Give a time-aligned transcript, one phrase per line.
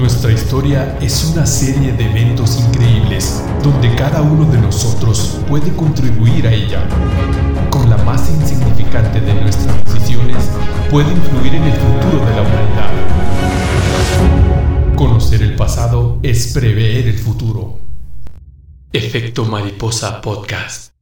[0.00, 6.46] Nuestra historia es una serie de eventos increíbles donde cada uno de nosotros puede contribuir
[6.46, 6.88] a ella.
[7.68, 10.38] Con la más insignificante de nuestras decisiones
[10.90, 12.90] puede influir en el futuro de la humanidad.
[14.96, 17.80] Conocer el pasado es prever el futuro.
[18.94, 20.94] Efecto Mariposa Podcast.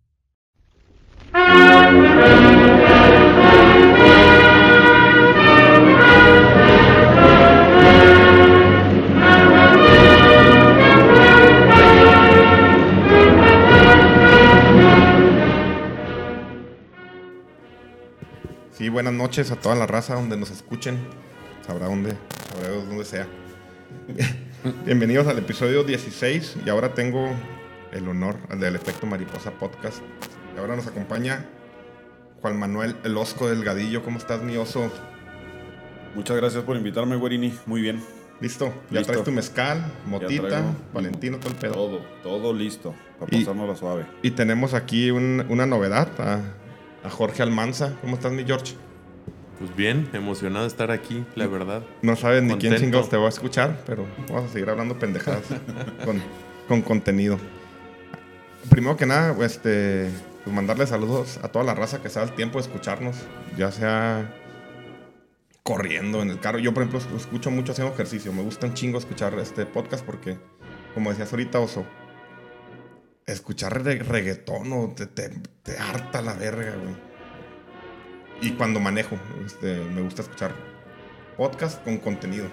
[18.79, 20.99] Sí, buenas noches a toda la raza donde nos escuchen.
[21.67, 22.13] Sabrá dónde,
[22.55, 23.27] sabrá dónde sea.
[24.87, 27.29] Bienvenidos al episodio 16 y ahora tengo
[27.93, 29.99] el honor al del Efecto Mariposa Podcast.
[30.55, 31.45] Y ahora nos acompaña
[32.41, 34.05] Juan Manuel El Osco Delgadillo.
[34.05, 34.93] ¿Cómo estás, mi oso?
[36.15, 37.53] Muchas gracias por invitarme, Guarini.
[37.67, 38.01] Muy bien.
[38.41, 38.67] ¿Listo?
[38.91, 39.13] ¿Ya Listo.
[39.13, 40.63] traes tu mezcal, motita.
[40.95, 41.73] Valentino, todo el pedo?
[41.73, 44.07] Todo, todo listo para Y- pasárnosla suave.
[44.23, 46.41] Y tenemos aquí un- una novedad a,
[47.09, 47.95] a Jorge Almanza.
[48.01, 48.75] ¿Cómo estás, mi George?
[49.59, 51.83] Pues bien, emocionado de estar aquí, la verdad.
[52.03, 55.43] No sabes ni quién chingados te va a escuchar, pero vamos a seguir hablando pendejadas
[56.05, 56.23] con,
[56.69, 57.39] con contenido.
[58.71, 60.09] Primero que nada, este,
[60.45, 63.17] pues mandarle saludos a toda la raza que se da el tiempo de escucharnos,
[63.57, 64.33] ya sea
[65.65, 66.59] corriendo en el carro.
[66.59, 68.33] Yo, por ejemplo, es- escucho mucho haciendo ejercicio.
[68.33, 70.39] Me gusta un chingo escuchar este podcast porque,
[70.95, 71.85] como decías ahorita, Oso,
[73.33, 75.31] escuchar re- reggaetón o te, te,
[75.63, 76.97] te harta la verga, güey.
[78.41, 80.53] Y cuando manejo, este, me gusta escuchar
[81.37, 82.47] podcast con contenido.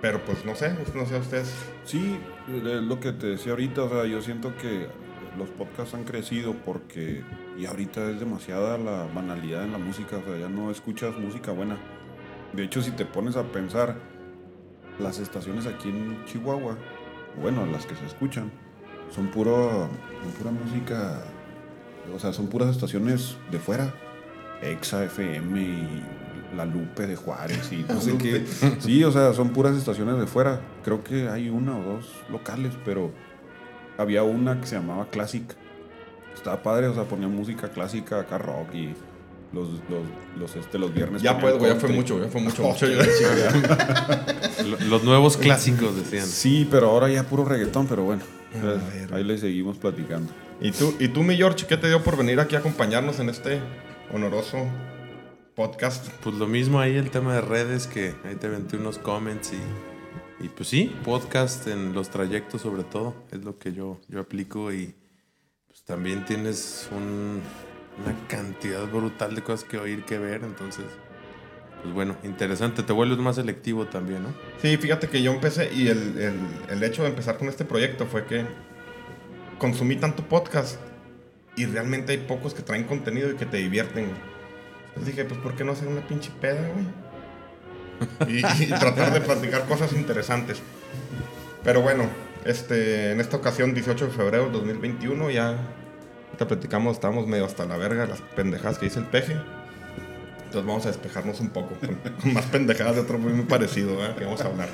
[0.00, 1.54] Pero pues no sé, no sé ustedes.
[1.84, 4.88] Sí, es lo que te decía ahorita, o sea, yo siento que
[5.38, 7.22] los podcasts han crecido porque
[7.56, 11.52] y ahorita es demasiada la banalidad en la música, o sea, ya no escuchas música
[11.52, 11.78] buena.
[12.52, 13.96] De hecho, si te pones a pensar,
[14.98, 16.76] las estaciones aquí en Chihuahua,
[17.40, 18.50] bueno, las que se escuchan,
[19.14, 19.88] son puro,
[20.22, 21.22] son pura música,
[22.14, 23.92] o sea, son puras estaciones de fuera.
[24.62, 26.02] Exa FM y
[26.56, 28.46] La Lupe de Juárez y no sé qué.
[28.78, 30.60] Sí, o sea, son puras estaciones de fuera.
[30.84, 33.10] Creo que hay una o dos locales, pero
[33.98, 35.44] había una que se llamaba Classic.
[36.34, 38.94] Estaba padre, o sea, ponía música clásica, acá rock y
[39.52, 40.02] los, los,
[40.38, 41.22] los, este, los viernes.
[41.22, 42.86] Ya pues, güey, ya fue mucho, ya fue mucho, mucho.
[42.86, 43.02] ya.
[44.64, 46.26] Lo- Los nuevos clásicos decían.
[46.26, 48.22] Sí, pero ahora ya puro reggaetón, pero bueno.
[48.60, 49.14] A ver.
[49.14, 50.30] ahí le seguimos platicando.
[50.60, 53.28] ¿Y tú, ¿Y tú, mi George, qué te dio por venir aquí a acompañarnos en
[53.30, 53.60] este
[54.12, 54.58] honoroso
[55.54, 56.08] podcast?
[56.22, 60.44] Pues lo mismo ahí el tema de redes, que ahí te aventé unos comments y,
[60.44, 64.72] y pues sí, podcast en los trayectos sobre todo, es lo que yo, yo aplico
[64.72, 64.94] y
[65.66, 67.40] pues también tienes un-
[67.98, 70.84] una cantidad brutal de cosas que oír, que ver, entonces,
[71.82, 74.34] pues bueno, interesante, te vuelves más selectivo también, ¿no?
[74.60, 76.34] Sí, fíjate que yo empecé y el, el,
[76.70, 78.46] el hecho de empezar con este proyecto fue que
[79.58, 80.78] consumí tanto podcast
[81.56, 84.10] y realmente hay pocos que traen contenido y que te divierten.
[84.88, 86.86] Entonces dije, pues ¿por qué no hacer una pinche peda, güey?
[88.28, 90.60] Y, tratar de platicar cosas interesantes.
[91.62, 92.06] Pero bueno,
[92.44, 95.56] este, en esta ocasión, 18 de febrero del 2021, ya
[96.38, 99.36] te platicamos, estábamos medio hasta la verga las pendejadas que dice el peje.
[100.52, 101.74] Entonces vamos a despejarnos un poco
[102.22, 104.16] con, más pendejadas de otro muy, muy parecido, ¿verdad?
[104.16, 104.68] Que vamos a hablar.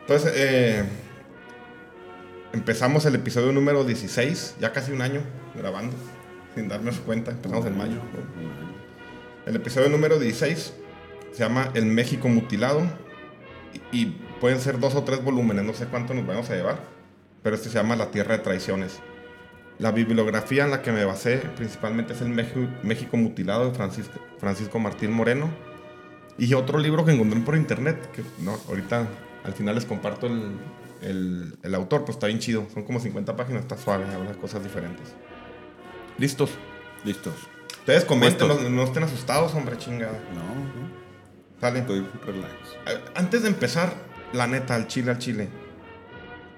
[0.00, 0.84] Entonces, eh,
[2.52, 5.20] empezamos el episodio número 16, ya casi un año
[5.54, 5.94] grabando,
[6.54, 7.32] sin darnos cuenta.
[7.32, 8.00] Empezamos en mayo.
[9.44, 10.72] El episodio número 16
[11.32, 12.82] se llama El México Mutilado
[13.92, 14.06] y, y
[14.40, 16.78] pueden ser dos o tres volúmenes, no sé cuánto nos vamos a llevar,
[17.42, 19.00] pero este se llama La Tierra de Traiciones.
[19.78, 24.78] La bibliografía en la que me basé principalmente es el México Mutilado de Francisco, Francisco
[24.80, 25.48] Martín Moreno
[26.36, 29.06] y otro libro que encontré por internet, que no, ahorita
[29.44, 30.50] al final les comparto el,
[31.02, 34.62] el- el autor, pues está bien chido, son como 50 páginas, está suave, habla cosas
[34.64, 35.14] diferentes.
[36.18, 36.50] ¿Listos?
[37.04, 37.34] Listos.
[37.78, 40.18] Ustedes comenten, no, estén asustados, hombre, chingada.
[40.34, 40.88] No, no,
[41.60, 41.78] Sale.
[41.80, 42.52] estoy relax.
[43.14, 43.92] Antes de empezar,
[44.32, 45.48] la neta, al Chile, al Chile,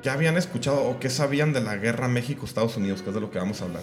[0.02, 3.30] ¿ya habían escuchado o qué sabían de la guerra México-Estados Unidos, que es de lo
[3.30, 3.82] que vamos a hablar?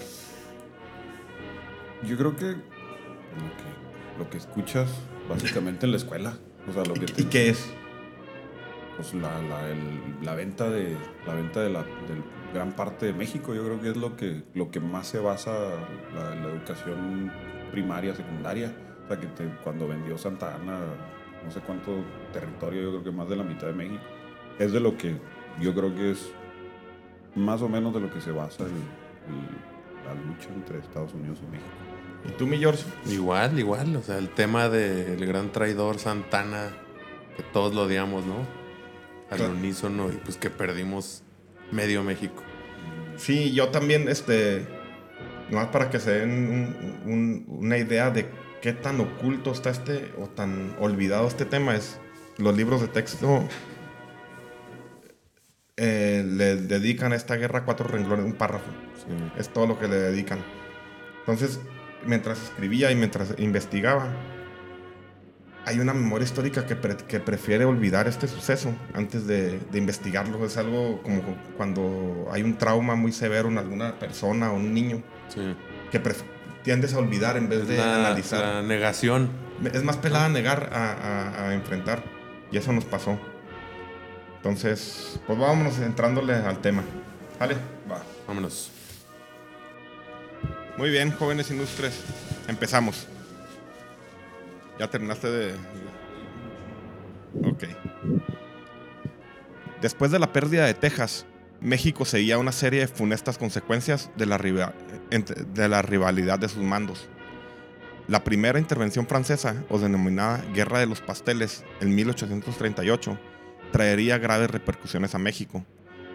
[2.04, 4.90] Yo creo que lo que, lo que escuchas
[5.30, 6.38] básicamente en la escuela.
[6.70, 7.74] O sea, lo que te- ¿Y qué es?
[8.96, 10.98] pues la, la, el- la venta de
[11.28, 11.86] la venta de la
[12.52, 15.52] gran parte de México yo creo que es lo que lo que más se basa
[16.16, 17.32] la, la educación
[17.72, 18.74] primaria secundaria
[19.06, 20.80] o sea que te- cuando vendió Santa Ana
[21.46, 22.00] no sé cuánto
[22.34, 24.02] territorio yo creo que más de la mitad de México
[24.58, 25.16] es de lo que
[25.62, 26.30] yo creo que es
[27.36, 31.40] más o menos de lo que se basa el- el- la lucha entre Estados Unidos
[31.44, 31.70] y México
[32.28, 32.84] ¿Y tú, mi George?
[33.06, 36.70] Igual, igual, o sea, el tema del gran traidor Santana,
[37.38, 38.36] que todos lo odiamos, ¿no?
[39.30, 39.54] Al Claro.
[39.54, 41.24] unísono y pues que perdimos
[41.72, 42.42] medio México.
[43.18, 44.68] Sí, yo también, este,
[45.50, 46.32] nomás para que se den
[47.06, 48.30] un- un- una idea de
[48.62, 52.00] qué tan oculto está este o tan olvidado este tema es
[52.38, 53.44] los libros de texto
[55.78, 58.66] eh, le dedican a esta guerra cuatro renglones, un párrafo.
[59.38, 60.40] Es todo lo que le dedican.
[61.20, 61.60] Entonces,
[62.06, 64.08] mientras escribía y mientras investigaba,
[65.66, 70.46] hay una memoria histórica que, pre- que prefiere olvidar este suceso antes de, de investigarlo.
[70.46, 71.22] Es algo como
[71.58, 75.56] cuando hay un trauma muy severo en alguna persona o un niño Sí.
[75.92, 76.02] que
[76.64, 78.40] tiendes a olvidar en vez Es de la, analizar.
[78.42, 79.30] la negación.
[79.74, 82.02] Es más pelada negar a, a- a enfrentar.
[82.52, 83.20] Y eso nos pasó.
[84.48, 86.82] Entonces, pues vámonos entrándole al tema.
[87.38, 87.56] Vale.
[87.92, 88.02] Va.
[88.26, 88.72] Vámonos.
[90.78, 92.02] Muy bien, jóvenes ilustres.
[92.48, 93.08] Empezamos.
[94.80, 95.54] Ya terminaste de...
[97.44, 97.66] Ok.
[99.82, 101.26] Después de la pérdida de Texas,
[101.60, 107.10] México seguía una serie de funestas consecuencias de la, de la rivalidad de sus mandos.
[108.08, 113.20] La primera intervención francesa, o denominada Guerra de los Pasteles, en 1838,
[113.72, 115.66] traería graves repercusiones a México,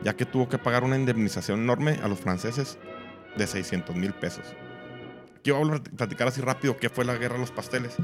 [0.02, 2.78] ya que tuvo que pagar una indemnización enorme a los franceses
[3.36, 4.44] de 600 mil pesos.
[5.48, 7.96] A platicar así rápido qué fue la Guerra de los Pasteles.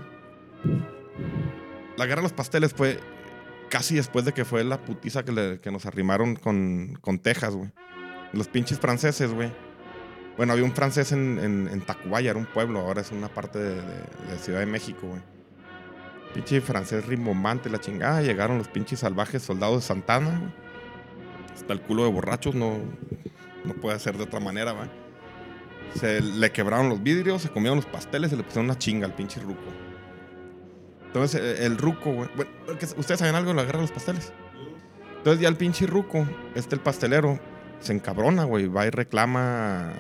[1.97, 2.99] La Guerra de los Pasteles fue
[3.71, 7.55] casi después de que fue la putiza que, le- que nos arrimaron con, con Texas,
[7.55, 7.71] güey.
[8.33, 9.53] Los pinches franceses, güey.
[10.37, 13.59] Bueno, había un francés en, en, en Tacubaya, era un pueblo, ahora es una parte
[13.59, 15.23] de- de Ciudad de México, güey.
[16.35, 18.23] Pinche francés rimbombante, la chingada.
[18.23, 20.53] Llegaron los pinches salvajes soldados de Santana.
[21.55, 22.79] Hasta el culo de borrachos, no,
[23.65, 24.89] no puede ser de otra manera, güey.
[25.95, 29.15] Se le quebraron los vidrios, se comieron los pasteles y le pusieron una chinga al
[29.15, 29.63] pinche ruco.
[31.07, 32.29] Entonces eh, el ruco, güey.
[32.97, 34.33] ¿Ustedes saben algo de la guerra de los pasteles?
[35.17, 37.41] Entonces ya el pinche ruco, este el pastelero,
[37.81, 38.69] se encabrona, güey.
[38.69, 39.93] Va y reclama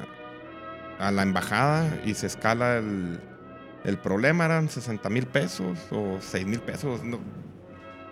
[0.98, 3.20] a la embajada y se escala el,
[3.84, 4.44] el problema.
[4.46, 7.00] Eran 60 mil pesos o 6 mil pesos.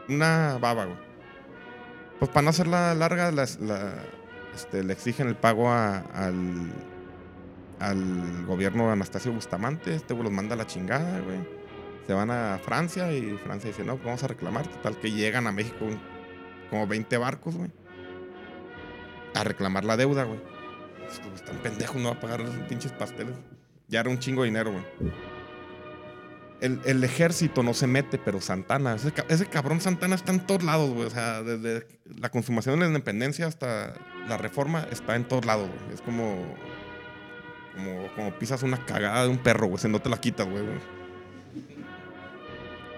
[0.08, 0.98] una baba, güey.
[2.18, 3.94] Pues para no hacerla larga, las- la-
[4.54, 6.72] este, le exigen el pago a- al,
[7.80, 9.94] al gobierno de Anastasio Bustamante.
[9.94, 11.38] Este güey los manda a la chingada, güey.
[12.06, 14.66] Se van a Francia y Francia dice, no, pues vamos a reclamar.
[14.66, 15.86] Total que llegan a México
[16.70, 17.70] como 20 barcos, güey.
[19.34, 20.40] A reclamar la deuda, güey.
[21.34, 23.34] Están pendejos, no va a pagar esos pinches pasteles.
[23.88, 24.84] Ya era un chingo de dinero, güey.
[26.60, 30.62] El, el ejército no se mete, pero Santana, ese, ese cabrón Santana está en todos
[30.62, 31.06] lados, güey.
[31.06, 31.86] O sea, desde
[32.18, 33.94] la consumación de la independencia hasta
[34.26, 35.94] la reforma está en todos lados, güey.
[35.94, 36.56] Es como,
[38.14, 39.78] como, pisas una cagada de un perro, güey.
[39.78, 40.64] Se no te la quitas, güey.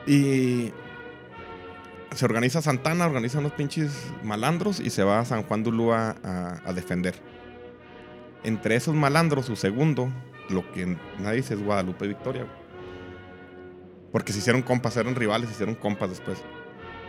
[0.07, 0.73] Y
[2.15, 6.61] se organiza Santana, organiza unos pinches malandros y se va a San Juan de a,
[6.65, 7.15] a defender.
[8.45, 10.11] Entre esos malandros, su segundo,
[10.49, 12.45] lo que nadie dice es Guadalupe Victoria.
[12.45, 12.58] güey.
[14.13, 16.39] Porque se hicieron compas, eran rivales, se hicieron compas después.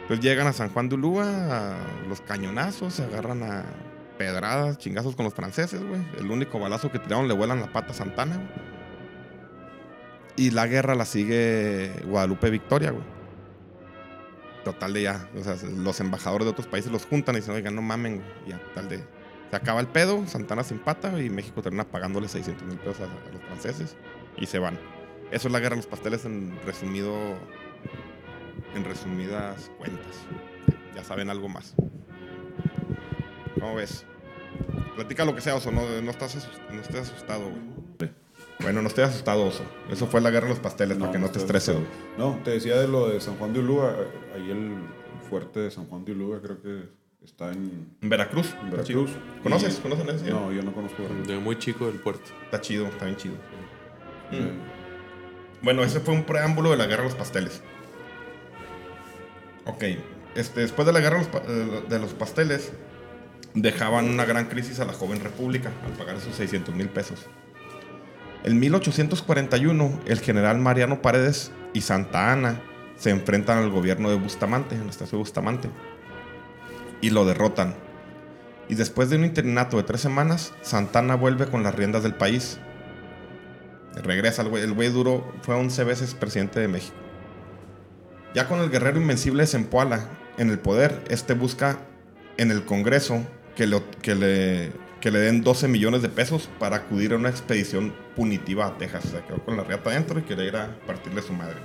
[0.02, 3.64] Entonces llegan a San Juan de Ulúa, a los cañonazos, se agarran a
[4.18, 6.02] pedradas, chingazos con los franceses, güey.
[6.18, 8.50] El único balazo que tiraron le vuelan la pata a Santana, güey.
[10.36, 13.04] Y la guerra la sigue Guadalupe Victoria, güey.
[14.64, 17.76] Total de ya, o sea, los embajadores de otros países los juntan y dicen, oigan,
[17.76, 18.28] no mamen, güey.
[18.48, 19.04] Ya, tal de...
[19.50, 23.04] Se acaba el pedo, Santana se empata y México termina pagándole 600 mil pesos a,
[23.04, 23.96] a los franceses
[24.38, 24.78] y se van.
[25.32, 27.14] Eso es la guerra de los pasteles en resumido,
[28.76, 30.26] en resumidas cuentas.
[30.96, 31.76] Ya saben algo más.
[33.60, 34.06] ¿Cómo ves?
[34.96, 38.10] Platica lo que sea, Oso, no, no estás, no estés asustado, güey.
[38.62, 39.64] Bueno, no estoy asustado, Oso.
[39.90, 41.88] Eso fue la guerra de los pasteles, para que no te estoy estreses, güey.
[42.18, 43.96] No, te decía de lo de San Juan de Ulúa.
[44.36, 44.74] Ahí el
[45.30, 46.90] fuerte de San Juan de Ulúa creo que
[47.24, 48.54] está en, En Veracruz.
[48.62, 48.72] en.
[48.72, 49.12] Veracruz.
[49.44, 49.78] ¿Conoces?
[49.78, 50.30] Y- ¿Conocen ese?
[50.30, 51.28] No, yo no conozco Veracruz.
[51.28, 52.24] De muy chico del puerto.
[52.44, 53.36] Está chido, está bien chido.
[54.32, 54.52] Eh,
[55.62, 57.62] Bueno, ese fue un preámbulo de la guerra de los pasteles.
[59.66, 59.84] Ok,
[60.36, 61.22] este, después de la guerra
[61.90, 62.72] de los, eh, pasteles,
[63.54, 67.26] dejaban una gran crisis a la joven república al pagar esos 600 mil pesos.
[68.44, 72.62] En 1841, el general Mariano Paredes y Santa Ana
[72.96, 75.70] se enfrentan al gobierno de Bustamante, Anastasio Bustamante,
[77.02, 77.76] y lo derrotan.
[78.70, 82.60] Y después de un interinato de tres semanas, Santana vuelve con las riendas del país
[83.96, 84.64] Regresa el güey.
[84.64, 84.92] El güey
[85.42, 86.96] fue 11 veces presidente de México.
[88.34, 91.80] Ya con el guerrero invencible Zempoala en el poder, este busca
[92.38, 93.70] en el Congreso que,
[94.02, 98.68] que le, que le den 12 millones de pesos para acudir a una expedición punitiva
[98.68, 99.06] a Texas.
[99.06, 101.58] Se quedó con la riata adentro y quería ir a partirle su madre.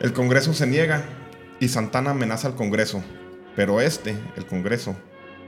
[0.00, 1.02] El Congreso se niega
[1.58, 3.02] Y Santana amenaza al Congreso.
[3.56, 4.94] Pero este, el Congreso,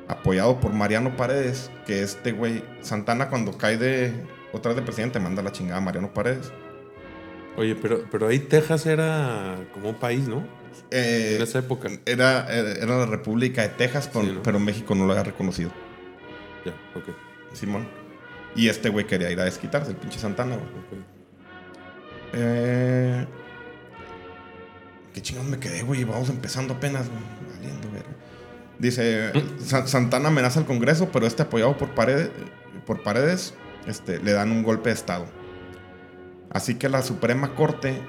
[0.08, 4.14] apoyado por Mariano Paredes, que este güey, Santana cuando cae de
[4.52, 6.52] otra vez de presidente manda la chingada a Mariano Paredes.
[7.56, 10.46] Oye, pero, pero ahí Texas era como un país, ¿no?
[10.90, 11.88] Eh, En esa época.
[12.06, 14.42] era, era la República de Texas, Sí, ¿no?
[14.42, 15.70] pero México no lo había reconocido.
[16.64, 17.08] Ya, ok.
[17.52, 17.88] Simón.
[18.54, 20.66] Y este güey quería ir a desquitarse, el pinche Santana, güey.
[20.68, 21.06] ok.
[22.34, 23.26] Eh,
[25.14, 26.04] ¿Qué chingados me quedé, güey?
[26.04, 27.20] Vamos empezando apenas, güey.
[27.56, 27.88] Valiendo.
[28.78, 32.30] Dice, Sa- Santana amenaza al Congreso, pero este apoyado por paredes,
[32.86, 33.54] por paredes
[33.88, 35.26] este, le dan un golpe de Estado.
[36.50, 38.00] Así que la Suprema Corte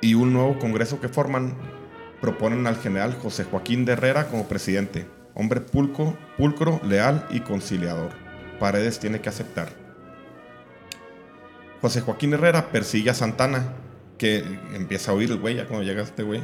[0.00, 1.54] y un nuevo Congreso que forman
[2.20, 5.06] proponen al general José Joaquín de Herrera como presidente.
[5.34, 8.10] Hombre pulco, pulcro, leal y conciliador.
[8.58, 9.68] Paredes tiene que aceptar.
[11.80, 13.74] José Joaquín Herrera persigue a Santana,
[14.16, 14.38] que
[14.74, 16.42] empieza a huir el güey ya cuando llega este güey.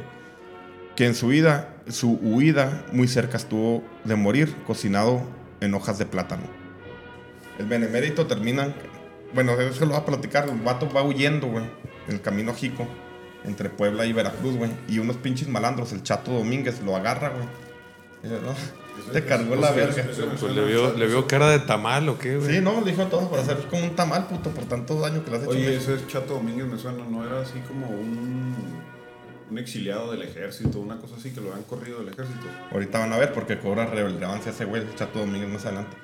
[0.95, 5.21] Que en su vida, su huida muy cerca estuvo de morir, cocinado
[5.61, 6.60] en hojas de plátano.
[7.61, 8.73] El benemérito termina,
[9.35, 11.63] bueno, eso lo va a platicar, el vato va huyendo, güey,
[12.07, 12.87] en el camino Jico,
[13.45, 14.71] entre Puebla y Veracruz, güey.
[14.87, 17.45] Y unos pinches malandros, el Chato Domínguez, lo agarra, güey.
[18.23, 20.03] "No, Te cargó la verga.
[20.39, 22.55] Pues le vio, le vio cara de tamal o qué, güey.
[22.55, 25.29] Sí, no, le dijo todo para hacer como un tamal, puto, por tantos daños que
[25.31, 25.51] le has hecho.
[25.51, 28.55] Oye, ese Chato Domínguez me suena, ¿no era así como un,
[29.51, 32.45] un exiliado del ejército, una cosa así que lo han corrido del ejército?
[32.71, 35.95] Ahorita van a ver porque cobra relevancia ese güey, el Chato Domínguez más adelante.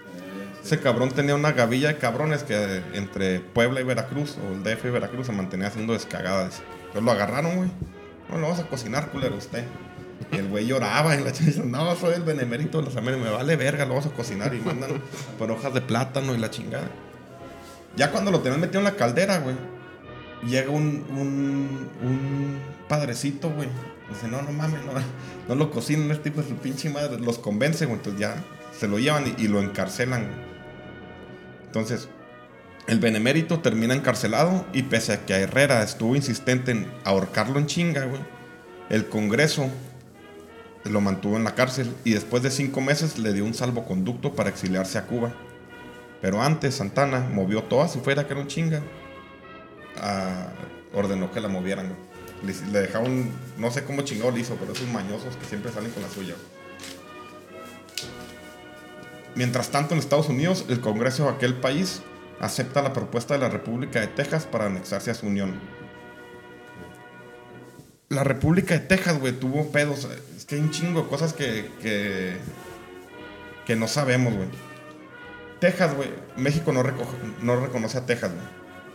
[0.67, 4.83] Ese cabrón tenía una gavilla de cabrones que entre Puebla y Veracruz, o el DF
[4.83, 6.61] y Veracruz, se mantenía haciendo descagadas.
[6.79, 7.69] Entonces lo agarraron, güey.
[8.29, 9.63] No, lo vamos a cocinar, culero, usted.
[10.29, 13.31] Y el güey lloraba y la dice, no, soy el benemérito de los Américas, me
[13.31, 14.53] vale verga, lo vamos a cocinar.
[14.53, 15.01] Y mandan
[15.39, 16.89] por hojas de plátano y la chingada.
[17.95, 19.55] Ya cuando lo tenían metido en la caldera, güey,
[20.49, 22.59] llega un, un, un
[22.89, 23.69] padrecito, güey.
[24.09, 24.91] Dice, no, no mames, no,
[25.47, 27.17] no lo cocinan, este tipo de su pinche madre.
[27.21, 27.99] Los convence, güey.
[27.99, 28.43] Entonces ya
[28.77, 30.56] se lo llevan y, y lo encarcelan.
[31.77, 32.09] Entonces,
[32.87, 38.05] el benemérito termina encarcelado y pese a que Herrera estuvo insistente en ahorcarlo en chinga,
[38.05, 38.19] güey,
[38.89, 39.69] el Congreso
[40.85, 44.49] lo mantuvo en la cárcel y después de cinco meses le dio un salvoconducto para
[44.49, 45.35] exiliarse a Cuba.
[46.19, 48.81] Pero antes Santana movió toda su fuera que era un chinga.
[50.95, 51.95] ordenó que la movieran.
[52.43, 53.31] Le, un.
[53.59, 56.33] No sé cómo chingado le hizo, pero esos mañosos que siempre salen con la suya.
[56.33, 56.56] güey.
[59.37, 62.01] Mientras tanto, en Estados Unidos, el Congreso de aquel país
[62.41, 65.59] acepta la propuesta de la República de Texas para anexarse a su unión.
[68.09, 70.07] La República de Texas, güey, tuvo pedos.
[70.35, 72.37] Es que hay un chingo de cosas que, que,
[73.65, 74.47] que no sabemos, güey.
[75.59, 78.45] Texas, güey, México no, recoge- no reconoce a Texas, güey.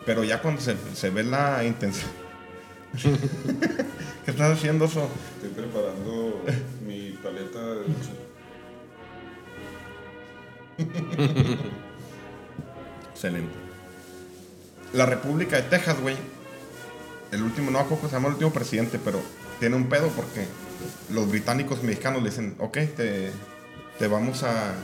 [0.07, 2.11] Pero ya cuando se, se ve la intención.
[4.25, 5.09] ¿Qué estás haciendo eso?
[5.37, 6.45] Estoy preparando
[6.87, 7.85] mi paleta de
[13.13, 13.53] Excelente.
[14.93, 16.17] La República de Texas, güey.
[17.31, 19.21] El último, no acuerdo se llama el último presidente, pero
[19.59, 20.47] tiene un pedo porque
[21.11, 23.31] los británicos mexicanos le dicen, ok, te,
[23.99, 24.75] te vamos a...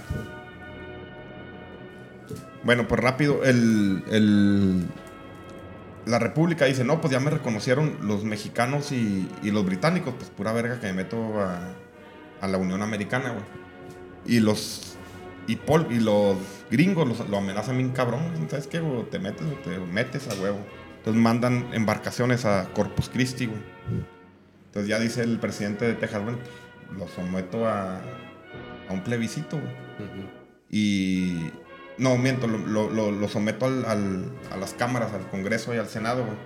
[2.65, 4.87] Bueno, pues rápido, el, el-
[6.07, 10.31] la República dice, no, pues ya me reconocieron los mexicanos y, y los británicos, pues
[10.31, 11.61] pura verga que me meto a,
[12.41, 13.45] a la Unión Americana, güey.
[14.27, 14.88] Y los
[15.49, 16.37] y, Paul, y los
[16.71, 18.21] gringos los- lo amenazan bien cabrón.
[18.49, 18.79] ¿Sabes qué?
[18.81, 19.03] güey?
[19.11, 20.59] Te metes o te metes a huevo.
[20.99, 23.61] Entonces mandan embarcaciones a Corpus Christi, güey.
[24.67, 26.39] Entonces ya dice el presidente de Texas, bueno,
[26.97, 29.73] lo someto a, a un plebiscito, güey.
[30.71, 31.51] Y.
[31.97, 35.79] No, miento, lo, lo- lo- lo someto al- al- a las cámaras, al Congreso y
[35.79, 36.37] al Senado, güey.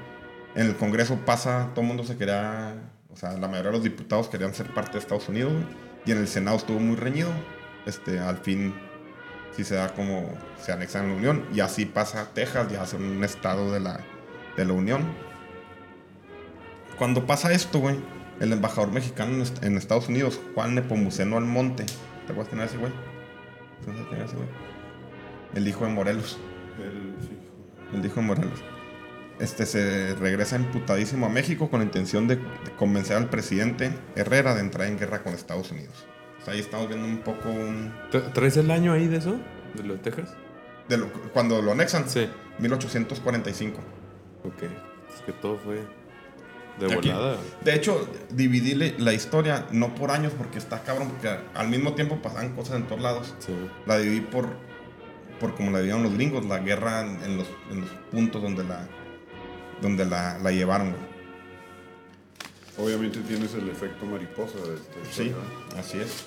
[0.54, 2.74] En el Congreso pasa, todo el mundo se quería.
[3.10, 5.64] O sea, la mayoría de los diputados querían ser parte de Estados Unidos, güey.
[6.06, 7.30] Y en el Senado estuvo muy reñido.
[7.84, 8.72] Este, al fin,
[9.56, 11.46] sí se da como se anexan a la Unión.
[11.54, 14.00] Y así pasa Texas, ya hace un estado de la,
[14.56, 15.02] de la Unión.
[16.98, 17.96] Cuando pasa esto, güey,
[18.40, 21.84] el embajador mexicano en est- en Estados Unidos, Juan Nepomuceno Almonte,
[22.26, 22.92] ¿te acuerdas tener ese güey?
[23.84, 24.48] ¿Te acuerdas tener ese güey?
[25.54, 26.38] El hijo de Morelos.
[26.78, 27.38] El, sí.
[27.96, 28.62] El hijo de Morelos.
[29.40, 34.54] Este se regresa emputadísimo a México con la intención de, de convencer al presidente Herrera
[34.54, 36.06] de entrar en guerra con Estados Unidos.
[36.44, 37.92] Sea, ahí estamos viendo un poco un...
[38.10, 39.36] ¿Tra- ¿Traes el año ahí de eso?
[39.74, 40.34] ¿De lo de Texas?
[40.88, 42.28] de lo- cuando lo anexan, Sí.
[42.58, 43.78] 1845.
[44.44, 44.62] Ok.
[44.62, 45.76] Es que todo fue
[46.78, 47.08] de Aquí.
[47.10, 47.36] volada.
[47.64, 52.20] De hecho, dividí la historia no por años porque está cabrón, porque al mismo tiempo
[52.20, 53.34] pasaban cosas en todos lados.
[53.38, 53.52] Sí.
[53.86, 54.48] La dividí por,
[55.38, 58.64] por como la dividieron los gringos, la guerra en en los, en los puntos donde
[58.64, 58.86] la,
[59.80, 60.90] donde la, la llevaron.
[60.90, 61.11] güey.
[62.78, 65.12] Obviamente tienes el efecto mariposa de este.
[65.12, 65.32] Sí,
[65.76, 66.24] así es.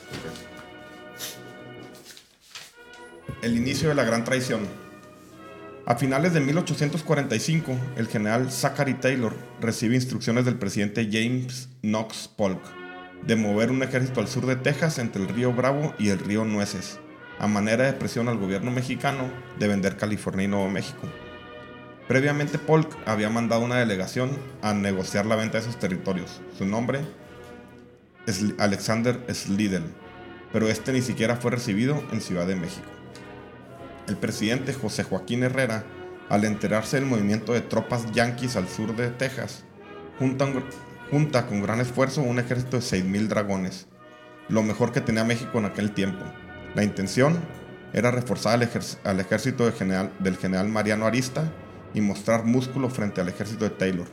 [3.42, 4.68] El inicio de la Gran Traición.
[5.88, 12.62] A finales de 1845, el general Zachary Taylor recibe instrucciones del presidente James Knox Polk
[13.26, 16.46] de mover un ejército al sur de Texas entre el río Bravo y el río
[16.46, 17.00] Nueces,
[17.40, 21.08] a manera de presión al gobierno mexicano de vender California y Nuevo México.
[22.08, 24.30] Previamente Polk había mandado una delegación
[24.62, 26.42] a negociar la venta de esos territorios.
[26.58, 27.02] Su nombre
[28.28, 29.86] es Alexander Slidell,
[30.54, 32.86] pero este ni siquiera fue recibido en Ciudad de México.
[34.08, 35.84] El presidente José Joaquín Herrera,
[36.30, 39.64] al enterarse del movimiento de tropas yanquis al sur de Texas,
[40.20, 40.64] junta, un-
[41.10, 43.88] junta con gran esfuerzo un ejército de 6.000 dragones,
[44.48, 46.24] lo mejor que tenía México en aquel tiempo.
[46.76, 47.40] La intención
[47.94, 48.54] era reforzar
[49.04, 51.52] al, ejército general- del general Mariano Arista
[51.96, 54.06] y mostrar músculo frente al ejército de Taylor,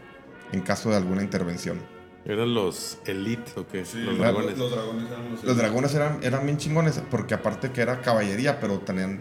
[0.52, 1.80] en caso de alguna intervención.
[2.24, 3.84] Eran los Elite, ¿o qué?
[3.84, 4.56] Sí, los los dragones.
[4.56, 5.44] Los dragones eran los.
[5.44, 9.20] Los dragones eran, eran bien chingones, porque aparte que era caballería, pero tenían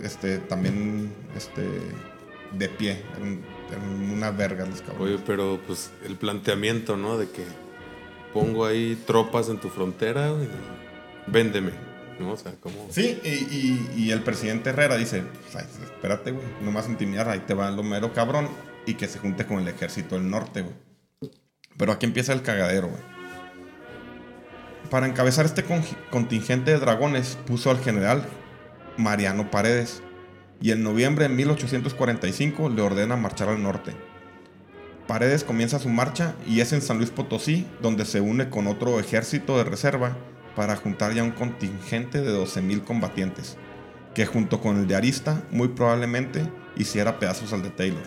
[0.00, 1.62] este, también este,
[2.52, 3.02] de pie.
[3.16, 3.40] Eran,
[3.72, 5.16] eran una verga los cabrones.
[5.16, 7.18] Oye, pero pues el planteamiento, ¿no?
[7.18, 7.44] De que
[8.32, 10.48] pongo ahí tropas en tu frontera y
[11.30, 11.72] véndeme,
[12.90, 15.22] Sí, y, y- el presidente Herrera dice,
[15.54, 18.48] "Ay, espérate, güey, no más intimidar, ahí te va lo mero cabrón,
[18.86, 20.74] y que se junte con el ejército del norte, güey.
[21.76, 23.02] Pero aquí empieza el cagadero, güey.
[24.90, 28.24] Para encabezar este con- contingente de dragones, puso al general
[28.96, 30.02] Mariano Paredes,
[30.60, 33.92] y en noviembre de 1845 le ordena marchar al norte.
[35.06, 38.98] Paredes comienza su marcha y es en San Luis Potosí donde se une con otro
[38.98, 40.16] ejército de reserva
[40.56, 43.56] para juntar ya un contingente de 12.000 combatientes,
[44.14, 48.02] que junto con el de Arista muy probablemente hiciera pedazos al de Taylor.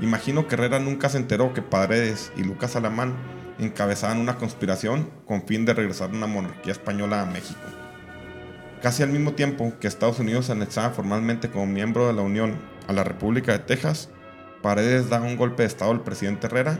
[0.00, 3.14] Imagino que Herrera nunca se enteró que Paredes y Lucas Alamán
[3.58, 7.60] encabezaban una conspiración con fin de regresar una monarquía española a México.
[8.82, 12.56] Casi al mismo tiempo que Estados Unidos se anexaba formalmente como miembro de la Unión
[12.86, 14.10] a la República de Texas,
[14.62, 16.78] Paredes da un golpe de estado al presidente Herrera,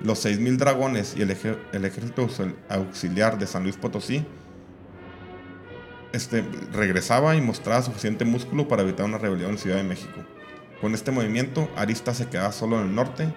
[0.00, 4.24] los 6.000 dragones y el, ejército auxil- auxiliar de San Luis Potosí
[6.12, 10.20] este, regresaba y mostraba suficiente músculo para evitar una rebelión en Ciudad de México.
[10.80, 13.32] Con este movimiento, Arista se quedaba solo en el norte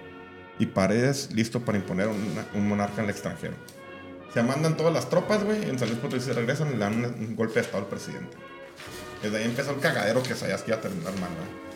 [0.58, 2.08] y Paredes listo para imponer
[2.54, 3.54] un monarca en el extranjero.
[4.34, 7.04] Se mandan todas las tropas, güey, en San Luis Potosí se regresan y le dan
[7.04, 8.36] un, un golpe de estado al presidente.
[9.22, 11.67] Desde ahí empezó el cagadero que sabías que iba a terminar mal, güey.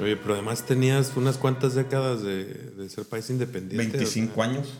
[0.00, 3.96] Oye, pero además tenías unas cuantas décadas de, de ser país independiente.
[3.96, 4.74] 25 o sea, años.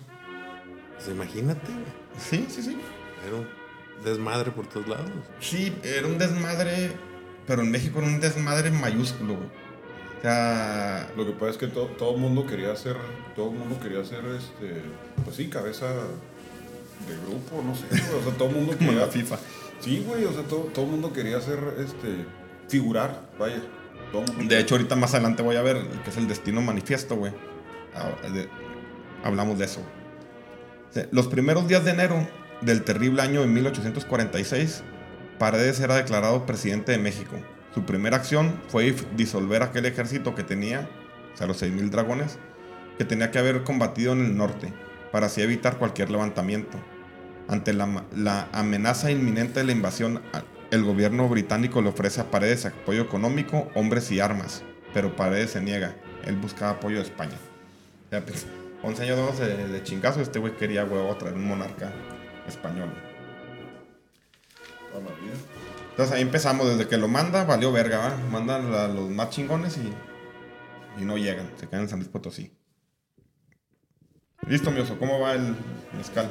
[0.97, 1.85] pues imagínate, güey.
[2.19, 2.77] Sí, sí, sí.
[3.27, 3.47] Era un
[4.05, 5.11] desmadre por todos lados.
[5.41, 6.91] Sí, era un desmadre,
[7.47, 9.49] pero en México era un desmadre mayúsculo, güey.
[10.19, 12.97] O sea, Lo que pasa es que to- todo el mundo quería ser,
[13.35, 14.83] todo el mundo quería ser, este,
[15.25, 19.13] pues sí, cabeza de grupo, no sé, o sea, todo el mundo como quería, la
[19.13, 19.39] FIFA.
[19.81, 22.25] sí, güey, o sea, todo, todo el mundo quería ser, este,
[22.69, 23.63] figurar, vaya,
[24.49, 27.33] De hecho, ahorita más adelante voy a ver que es el Destino Manifiesto, güey.
[27.95, 28.11] Ah,
[29.25, 29.81] Hablamos de eso.
[31.11, 32.27] Los primeros días de enero
[32.61, 34.83] del terrible año de 1846,
[35.39, 37.37] Paredes era declarado presidente de México.
[37.75, 40.89] Su primera acción fue disolver aquel ejército que tenía,
[41.35, 42.39] o sea, los 6.000 dragones,
[42.97, 44.73] que tenía que haber combatido en el norte,
[45.13, 46.79] para así evitar cualquier levantamiento.
[47.49, 50.23] Ante la, amenaza inminente de la invasión,
[50.71, 55.61] el gobierno británico le ofrece a Paredes apoyo económico, hombres y armas, pero Paredes se
[55.61, 55.97] niega.
[56.25, 57.37] Él buscaba apoyo de España.
[58.07, 58.47] O sea, pues,
[58.83, 61.93] 11 años de, de chingazo, este güey quería huevo traer un monarca
[62.47, 62.91] español.
[64.93, 65.35] toda la vida.
[65.91, 68.17] Entonces ahí empezamos, desde que lo manda, valió verga, ¿va?
[68.31, 69.93] Mandan a los más chingones y,
[71.01, 72.53] y no llegan, se quedan en San Luis Potosí.
[74.47, 75.57] Listo, mi oso, ¿cómo va el
[75.97, 76.31] mezcal?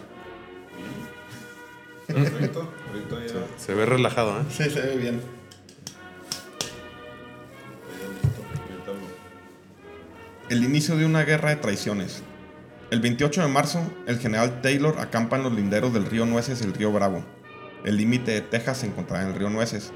[2.07, 4.43] Perfecto, ahorita ya, Se ve relajado, ¿eh?
[4.49, 5.21] Sí, se ve bien.
[10.47, 12.21] El inicio de una guerra de traiciones.
[12.91, 16.65] El 28 de marzo, el general Taylor acampa en los linderos del río Nueces y
[16.65, 17.25] el río Bravo.
[17.83, 19.91] El límite de Texas se encontraba en el río Nueces,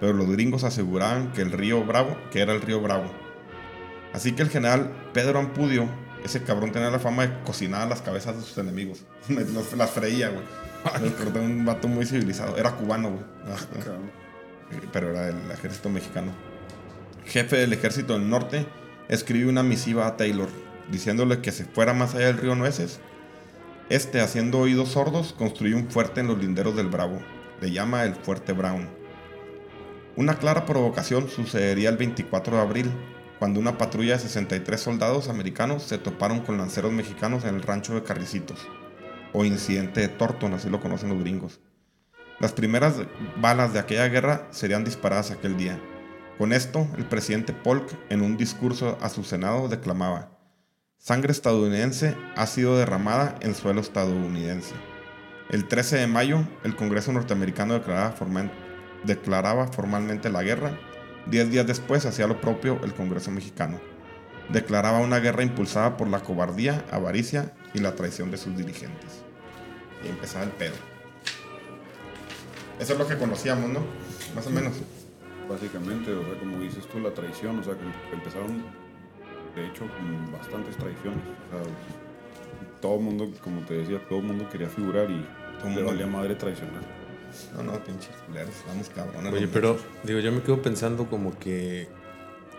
[0.00, 3.10] pero los gringos aseguraban que el río Bravo, que era el río Bravo.
[4.12, 5.88] Así que el general Pedro Ampudio,
[6.22, 9.04] ese cabrón tenía la fama de cocinar las cabezas de sus enemigos.
[9.76, 10.44] Las freía, güey.
[11.18, 12.56] Cortó un vato muy civilizado.
[12.56, 13.24] Era cubano, güey.
[13.84, 14.10] Cabrón.
[14.92, 16.32] pero era del ejército mexicano.
[17.26, 18.66] Jefe del ejército del norte
[19.08, 20.48] escribe una misiva a Taylor
[20.90, 23.00] diciéndole que se fuera más allá del río Nueces.
[23.90, 27.20] Este, haciendo oídos sordos, construyó un fuerte en los linderos del Bravo.
[27.60, 28.88] Le llama el Fuerte Brown.
[30.16, 32.90] Una clara provocación sucedería el 24 de abril,
[33.38, 37.94] cuando una patrulla de 63 soldados americanos se toparon con lanceros mexicanos en el rancho
[37.94, 38.60] de Carricitos,
[39.34, 41.60] o incidente de Thornton, así lo conocen los gringos.
[42.40, 42.94] Las primeras
[43.36, 45.78] balas de aquella guerra serían disparadas aquel día.
[46.38, 50.30] Con esto, el presidente Polk, en un discurso a su Senado, declamaba,
[50.98, 54.74] Sangre estadounidense ha sido derramada en suelo estadounidense.
[55.50, 58.14] El 13 de mayo, el Congreso norteamericano declaraba,
[59.04, 60.78] declaraba formalmente la guerra.
[61.26, 63.78] Diez días después hacía lo propio el Congreso mexicano.
[64.48, 69.23] Declaraba una guerra impulsada por la cobardía, avaricia y la traición de sus dirigentes.
[70.04, 70.74] Y empezaba el pedo.
[72.78, 73.80] Eso es lo que conocíamos, ¿no?
[74.34, 74.72] Más o menos.
[75.48, 78.64] Básicamente, o sea, como dices tú, la traición, o sea, que empezaron,
[79.54, 81.20] de hecho, con bastantes traiciones.
[81.50, 81.62] O sea,
[82.80, 85.24] todo el mundo, como te decía, todo el mundo quería figurar y
[85.60, 86.82] todo le valía madre traicionar.
[87.56, 89.32] No, no, pinches culeros, vamos cabrones.
[89.32, 91.88] Oye, pero, digo, yo me quedo pensando como que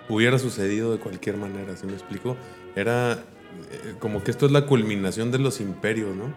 [0.09, 2.35] hubiera sucedido de cualquier manera, ¿sí me explico?
[2.75, 6.33] Era eh, como que esto es la culminación de los imperios, ¿no?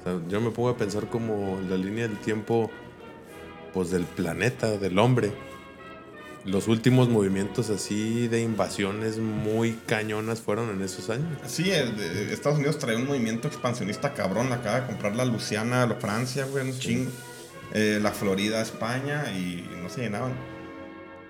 [0.00, 2.70] O sea, yo me pongo a pensar como la línea del tiempo,
[3.72, 5.32] pues del planeta, del hombre
[6.44, 11.26] los últimos movimientos así de invasiones muy cañonas fueron en esos años.
[11.46, 14.52] Sí, Estados Unidos trae un movimiento expansionista cabrón.
[14.52, 17.10] Acaba de comprar la Luciana a Francia, güey, un chingo.
[17.72, 20.32] Eh, la Florida, España y no se llenaban.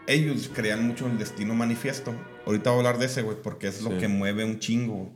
[0.07, 2.15] Ellos crean mucho el destino manifiesto.
[2.47, 5.13] Ahorita voy a hablar de ese, güey, porque es lo que mueve un chingo.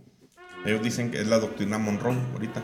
[0.67, 2.63] Ellos dicen que es la doctrina Monroe ahorita.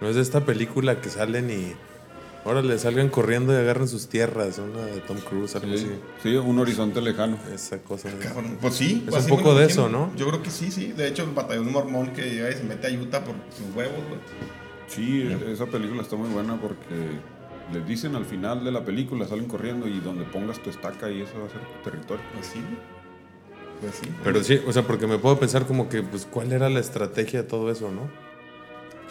[0.00, 1.74] No es de esta película que salen y
[2.46, 5.94] Órale, salgan corriendo y agarren sus tierras, una de Tom Cruise, algo sí, así.
[6.22, 7.38] Sí, un horizonte lejano.
[7.54, 8.10] Esa cosa.
[8.60, 9.02] Pues sí.
[9.08, 10.14] Es un poco de eso, ¿no?
[10.14, 10.92] Yo creo que sí, sí.
[10.92, 13.96] De hecho, el batallón mormón que llega y se mete a Utah por sus huevos,
[14.08, 14.20] güey.
[14.88, 17.18] Sí, esa película está muy buena porque
[17.72, 21.22] les dicen al final de la película, salen corriendo y donde pongas tu estaca y
[21.22, 22.24] eso va a ser tu territorio.
[22.34, 22.60] Pues sí,
[23.80, 24.08] Pues sí.
[24.22, 27.42] Pero sí, o sea, porque me puedo pensar como que, pues, ¿cuál era la estrategia
[27.42, 28.02] de todo eso, no?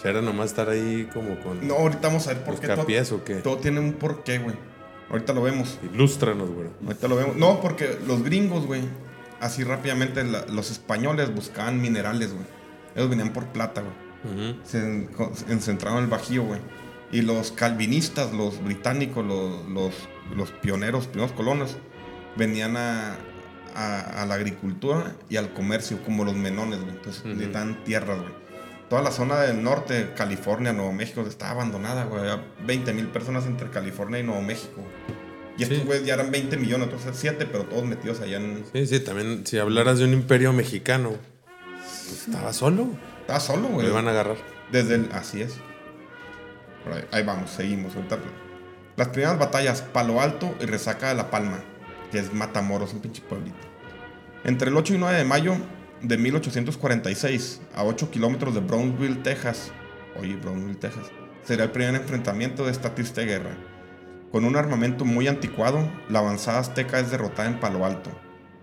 [0.09, 1.65] Era nomás estar ahí como con.
[1.65, 2.67] No, ahorita vamos a ver por qué.
[2.67, 3.35] Todo, o qué?
[3.35, 4.55] Todo tiene un porqué, güey.
[5.09, 5.79] Ahorita lo vemos.
[5.93, 6.67] Ilústranos, güey.
[6.85, 7.35] Ahorita lo vemos.
[7.35, 8.81] No, porque los gringos, güey,
[9.39, 12.45] así rápidamente, los españoles buscaban minerales, güey.
[12.95, 14.55] Ellos venían por plata, güey.
[14.63, 15.07] Se
[15.47, 16.59] concentraron en el Bajío, güey.
[17.11, 19.93] Y los calvinistas, los británicos, los, los,
[20.35, 21.77] los pioneros, primeros colonos,
[22.35, 23.17] venían a,
[23.75, 26.95] a, la agricultura y al comercio, como los menones, güey.
[26.95, 28.42] Entonces necesitan tierras, güey
[28.93, 32.21] toda la zona del norte, California, Nuevo México, está abandonada, güey.
[32.21, 34.83] Había 20 mil personas entre California y Nuevo México.
[35.57, 38.63] Y estos güeyes ya eran 20 millones, entonces 7, pero todos metidos allá en.
[38.71, 41.13] Sí, sí, también si hablaras de un imperio mexicano,
[41.75, 42.87] pues estaba solo.
[43.21, 43.87] Estaba solo, güey.
[43.87, 44.37] Lo iban a agarrar.
[44.71, 45.09] Desde el.
[45.11, 45.55] Así es.
[47.09, 47.93] Ahí, vamos, seguimos.
[48.95, 51.63] las primeras batallas, Palo Alto y Resaca de la Palma,
[52.11, 53.57] que es Matamoros, un pinche pueblito.
[54.43, 55.55] Entre el 8 y 9 de mayo
[56.03, 59.71] de 1846 a 8 kilómetros de Brownsville, Texas,
[60.19, 61.07] oye, Brownsville, Texas,
[61.43, 63.57] sería el primer enfrentamiento de esta triste guerra.
[64.31, 68.11] Con un armamento muy anticuado, la avanzada azteca es derrotada en Palo Alto.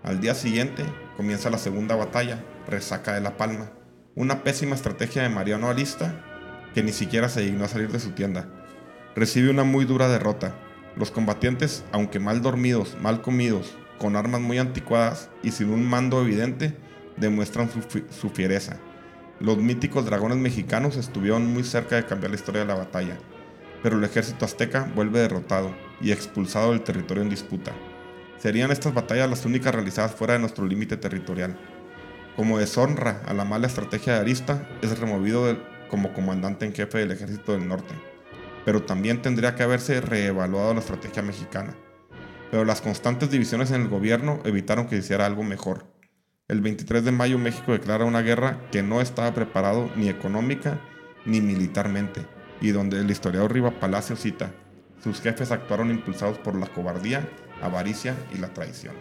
[0.03, 0.83] Al día siguiente
[1.17, 3.71] comienza la segunda batalla, Resaca de la Palma,
[4.13, 6.23] una pésima estrategia de Mariano Arista
[6.75, 8.47] que ni siquiera se dignó a salir de su tienda.
[9.15, 10.55] Recibe una muy dura derrota.
[10.95, 16.21] Los combatientes, aunque mal dormidos, mal comidos, con armas muy anticuadas y sin un mando
[16.21, 16.75] evidente,
[17.21, 17.69] demuestran
[18.09, 18.77] su, fiereza.
[19.39, 23.17] Los míticos dragones mexicanos estuvieron muy cerca de cambiar la historia de la batalla,
[23.81, 27.71] pero el ejército azteca vuelve derrotado y expulsado del territorio en disputa.
[28.37, 31.57] Serían estas batallas las únicas realizadas fuera de nuestro límite territorial.
[32.35, 35.57] Como deshonra a la mala estrategia de Arista, es removido
[35.89, 37.93] como comandante en jefe del ejército del norte,
[38.65, 41.75] pero también tendría que haberse reevaluado la estrategia mexicana.
[42.49, 45.90] Pero las constantes divisiones en el gobierno evitaron que hiciera algo mejor.
[46.51, 50.81] El 23 de mayo México declara una guerra que no estaba preparado ni económica
[51.23, 52.25] ni militarmente,
[52.59, 54.51] y donde el historiador Riva Palacio cita,
[55.01, 57.25] sus jefes actuaron impulsados por la cobardía,
[57.61, 58.93] avaricia y la traición.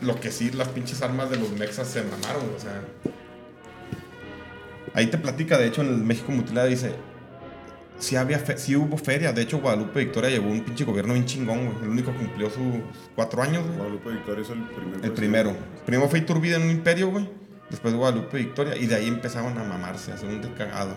[0.00, 2.82] Lo que sí, las pinches armas de los mexas se mamaron, o sea...
[4.92, 6.96] Ahí te platica, de hecho, en el México mutilado dice,
[7.98, 8.42] sí, había
[8.78, 9.32] hubo feria.
[9.32, 11.78] De hecho, Guadalupe Victoria llevó un pinche gobierno bien chingón, güey.
[11.82, 12.74] El único que cumplió sus
[13.14, 13.76] cuatro años, güey.
[13.76, 15.04] Guadalupe Victoria es el primero.
[15.04, 15.56] El primero.
[15.84, 17.28] Primero fue Iturbide en un imperio, güey.
[17.70, 18.76] Después Guadalupe Victoria.
[18.76, 20.96] Y de ahí empezaron a mamarse, a hacer un descagado.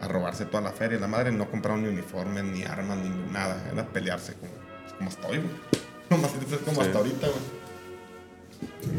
[0.00, 0.98] A robarse toda la feria.
[0.98, 3.62] La madre no compraron ni uniformes, ni armas, ni nada.
[3.72, 4.52] Era pelearse como,
[4.96, 5.48] como estoy, güey.
[6.08, 6.26] Como,
[6.64, 7.58] como hasta ahorita, güey.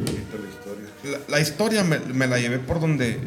[0.03, 1.25] La historia.
[1.27, 3.19] La, historia me, me la llevé por donde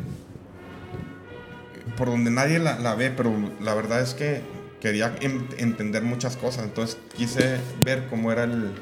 [1.97, 4.41] por donde nadie la, ve, pero la verdad es que
[4.81, 8.73] quería entender muchas cosas, entonces quise ver cómo era el,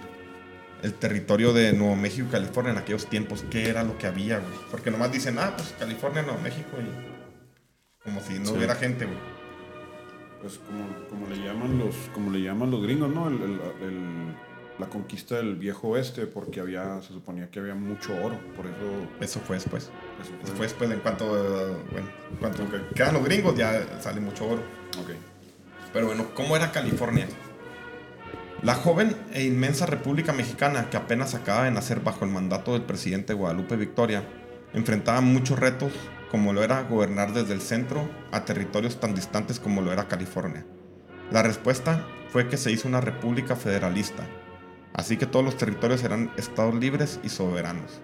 [0.82, 4.38] el territorio de Nuevo México y California en aquellos tiempos, qué era lo que había,
[4.38, 4.54] güey.
[4.70, 8.52] Porque nomás dicen, ah, pues California, Nuevo México y como si no Sí.
[8.56, 9.18] hubiera gente, güey.
[10.40, 13.28] Pues como, como le llaman los, como le llaman los gringos, ¿no?
[13.28, 14.34] El- el- el-
[14.80, 19.08] la conquista del viejo oeste, porque había, se suponía que había mucho oro, por eso,
[19.20, 19.84] Eso fue después.
[19.84, 21.26] eso Eso fue después, en cuanto,
[21.92, 24.62] bueno, en cuanto que quedan los gringos, ya sale mucho oro.
[25.00, 25.10] Ok.
[25.92, 27.28] Pero bueno, ¿cómo era California?
[28.62, 32.82] La joven e inmensa República Mexicana, que apenas acaba de nacer bajo el mandato del
[32.82, 34.24] presidente Guadalupe Victoria,
[34.74, 35.92] enfrentaba muchos retos
[36.30, 40.64] como lo era gobernar desde el centro a territorios tan distantes como lo era California.
[41.30, 44.24] La respuesta fue que se hizo una república federalista,
[44.94, 48.00] así que todos los territorios eran estados libres y soberanos.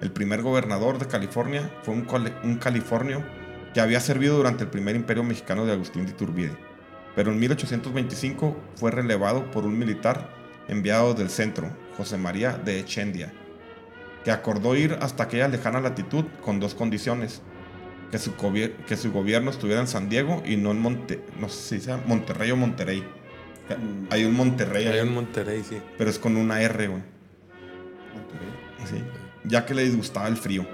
[0.00, 3.24] El primer gobernador de California fue un, californio
[3.72, 6.74] que había servido durante el primer imperio mexicano de Agustín de Iturbide
[7.14, 10.28] pero en 1825 fue relevado por un militar
[10.68, 13.32] enviado del centro, José María de Echendia,
[14.24, 17.42] que acordó ir hasta aquella lejana latitud con dos condiciones,
[18.10, 23.04] que su, gobierno estuviera en San Diego y no en Monterrey o Monterrey.
[24.10, 25.80] Hay un Monterrey, Hay ahí, en Monterrey, sí.
[25.96, 27.02] pero es con una R, güey.
[28.14, 28.48] Monterrey.
[28.90, 29.02] Sí,
[29.44, 30.66] ya que le disgustaba el frío.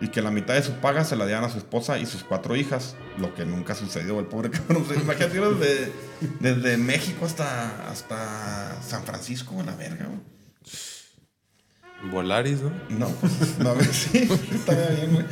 [0.00, 2.22] Y que la mitad de su paga se la dieran a su esposa y sus
[2.22, 4.84] cuatro hijas, lo que nunca sucedió, el pobre cabrón.
[4.94, 5.92] Imagínate ir desde,
[6.38, 10.20] desde México hasta, hasta San Francisco, a la verga, güey.
[12.12, 12.70] Volaris, ¿no?
[12.90, 15.26] No, pues, no, a ver, sí, estaría bien, güey.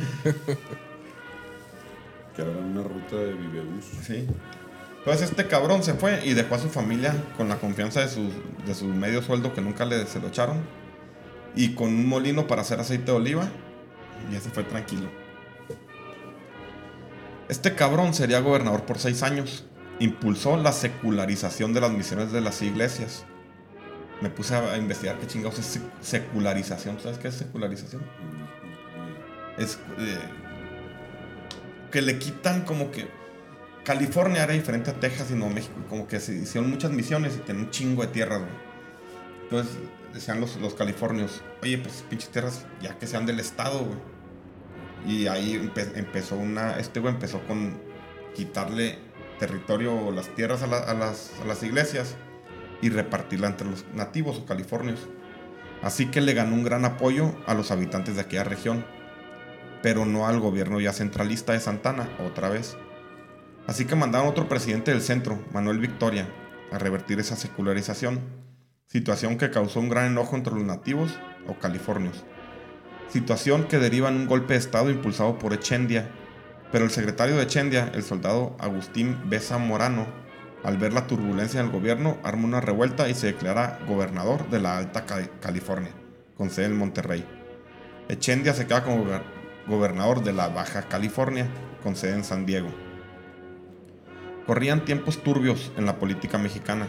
[2.35, 3.85] Que era una ruta de Vivebus.
[4.05, 4.27] Sí.
[5.07, 8.29] Entonces este cabrón se fue y dejó a su familia con la confianza de su,
[8.65, 10.57] de su medio sueldo que nunca le, se lo echaron.
[11.55, 13.47] Y con un molino para hacer aceite de oliva.
[14.29, 15.09] Y ya se fue tranquilo.
[17.47, 19.63] Este cabrón sería gobernador por seis años.
[19.99, 23.23] Impulsó la secularización de las misiones de las iglesias.
[24.19, 26.99] Me puse a investigar qué chingados es sec- secularización.
[26.99, 28.01] ¿Sabes qué es secularización?
[29.57, 30.19] es eh,
[31.91, 33.07] que le quitan como que
[33.87, 37.39] California era diferente a Texas y Nuevo México, como que se hicieron muchas misiones y
[37.39, 38.51] tenían un chingo de tierras, güey.
[39.43, 39.77] Entonces
[40.13, 43.97] decían los, los californios, oye, pues pinches tierras ya que sean del estado, güey.
[45.07, 47.79] Y ahí empe- empezó una, este güey empezó con
[48.35, 48.99] quitarle
[49.39, 52.15] territorio o las tierras a, a las, a las iglesias
[52.81, 54.99] y repartirla entre los nativos o californios.
[55.81, 58.85] Así que le ganó un gran apoyo a los habitantes de aquella región
[59.81, 62.75] pero no al gobierno ya centralista de Santana, otra vez.
[63.67, 66.27] Así que mandaron otro presidente del centro, Manuel Victoria,
[66.71, 68.21] a revertir esa secularización,
[68.87, 72.23] situación que causó un gran enojo entre los nativos o californios.
[73.09, 76.09] Situación que deriva en un golpe de estado impulsado por Echendia,
[76.71, 80.07] pero el secretario de Echendia, el soldado Agustín Besa Morano,
[80.63, 84.59] al ver la turbulencia en el gobierno, arma una revuelta y se declara gobernador de
[84.59, 85.91] la Alta Cali- California,
[86.35, 87.25] con sede en Monterrey.
[88.09, 89.23] Echendia se queda como gober-
[89.67, 91.47] gobernador de la Baja California,
[91.83, 92.69] con sede en San Diego.
[94.47, 96.87] Corrían tiempos turbios en la política mexicana.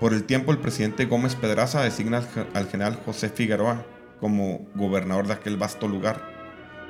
[0.00, 3.84] Por el tiempo, el presidente Gómez Pedraza designa al ge- al general José Figueroa
[4.20, 6.34] como gobernador de aquel vasto lugar.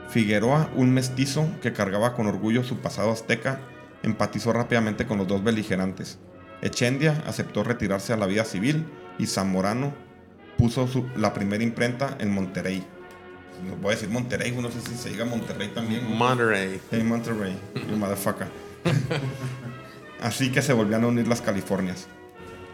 [0.09, 3.61] Figueroa, un mestizo que cargaba con orgullo su pasado azteca,
[4.05, 6.19] empatizó rápidamente con los dos beligerantes.
[6.63, 8.87] Echendia aceptó retirarse a la vida civil
[9.19, 9.93] y Zamorano
[10.57, 12.85] puso su- la primera imprenta en Monterrey.
[13.69, 16.05] No voy a decir Monterrey, no sé si se diga Monterrey también.
[16.05, 16.17] güey.
[16.17, 16.81] Monterey.
[16.91, 17.57] Hey, Monterrey,
[17.91, 18.47] you motherfucker.
[20.23, 22.07] Así que se volvían a unir las Californias.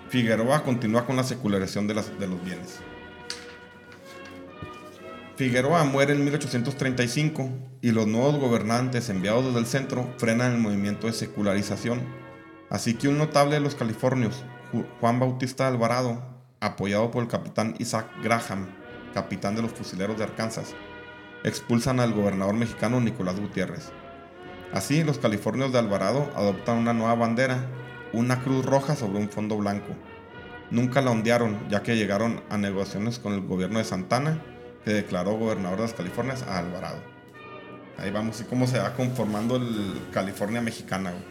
[0.09, 2.81] Figueroa continúa con la secularización de, los bienes.
[5.37, 7.49] Figueroa muere en 1835
[7.81, 12.03] y los nuevos gobernantes enviados desde el centro frenan el movimiento de secularización.
[12.71, 16.23] Así que un notable de los californios, Ju- Juan Bautista Alvarado,
[16.61, 18.69] apoyado por el capitán Isaac Graham,
[19.15, 20.75] capitán de los fusileros de Arkansas,
[21.45, 23.91] expulsan al gobernador mexicano Nicolás Gutiérrez.
[24.73, 27.67] Así, los californios de Alvarado adoptan una nueva bandera,
[28.13, 29.95] una cruz roja sobre un fondo blanco.
[30.71, 34.43] Nunca la ondearon, ya que llegaron a negociaciones con el gobierno de Santana,
[34.85, 36.99] que declaró gobernador de las Californias a Alvarado.
[37.99, 41.11] Ahí vamos, y cómo se va conformando el California mexicana.
[41.11, 41.23] güey.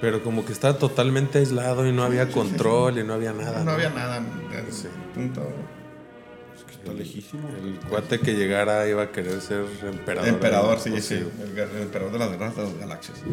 [0.00, 3.62] Pero como que estaba totalmente aislado y no había sí, control y no había nada.
[3.64, 4.20] No había nada.
[5.14, 5.42] punto.
[6.82, 7.48] Está lejísimo.
[7.48, 10.28] El cuate que llegara iba a querer ser emperador.
[10.28, 11.14] Emperador, sí, sí.
[11.14, 13.18] El emperador de las guerras de las galaxias.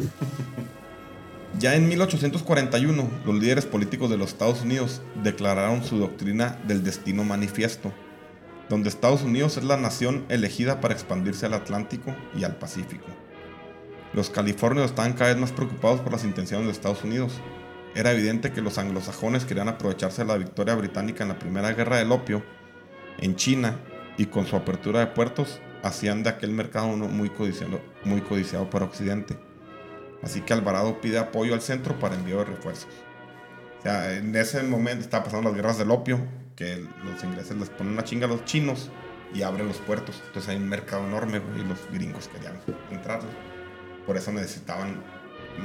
[1.58, 7.24] Ya en 1841, los líderes políticos de los Estados Unidos declararon su doctrina del destino
[7.24, 7.92] manifiesto,
[8.70, 13.08] donde Estados Unidos es la nación elegida para expandirse al Atlántico y al Pacífico.
[14.14, 17.34] Los californios estaban cada vez más preocupados por las intenciones de Estados Unidos,
[17.96, 21.98] era evidente que los anglosajones querían aprovecharse de la victoria británica en la Primera Guerra
[21.98, 22.44] del Opio
[23.22, 23.80] en China
[24.18, 28.70] y con su apertura de puertos hacían de aquel mercado uno muy codiciado, muy codiciado
[28.70, 29.38] para Occidente.
[30.22, 32.90] Así que Alvarado pide apoyo al centro para envío de refuerzos.
[33.80, 36.20] O sea, en ese momento estaba pasando las guerras del opio,
[36.56, 38.92] que los ingleses les ponen una chinga a los chinos
[39.34, 40.22] y abren los puertos.
[40.28, 42.60] Entonces hay un mercado enorme y los gringos querían
[42.92, 43.22] entrar.
[44.06, 45.02] Por eso necesitaban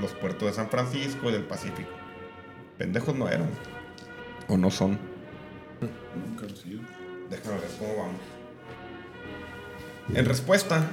[0.01, 1.91] los puertos de San Francisco y del Pacífico.
[2.79, 3.49] Pendejos no eran.
[4.47, 4.99] O no son.
[6.15, 6.81] Nunca han sido.
[7.31, 8.21] Déjame ver cómo vamos.
[10.15, 10.87] En respuesta,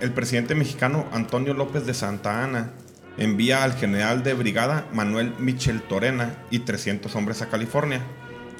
[0.00, 2.72] el presidente mexicano Antonio López de Santa Ana
[3.18, 8.00] envía al general de brigada Manuel Michel Torena y 300 hombres a California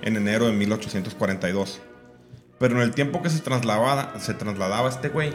[0.03, 1.81] en enero de 1842.
[2.59, 5.33] Pero en el tiempo que se trasladaba, se trasladaba este güey,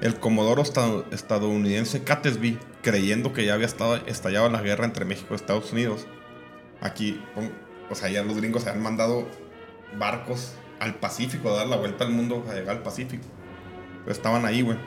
[0.00, 5.28] el comodoro estad- estadounidense Catesby, creyendo que ya había estado, estallado la guerra entre México
[5.32, 6.06] y Estados Unidos,
[6.80, 7.20] aquí,
[7.90, 9.26] o sea, ya los gringos habían mandado
[9.98, 10.52] barcos
[10.84, 13.24] al Pacífico, a dar la vuelta al mundo a llegar al Pacífico.
[14.00, 14.78] Pero estaban ahí, güey.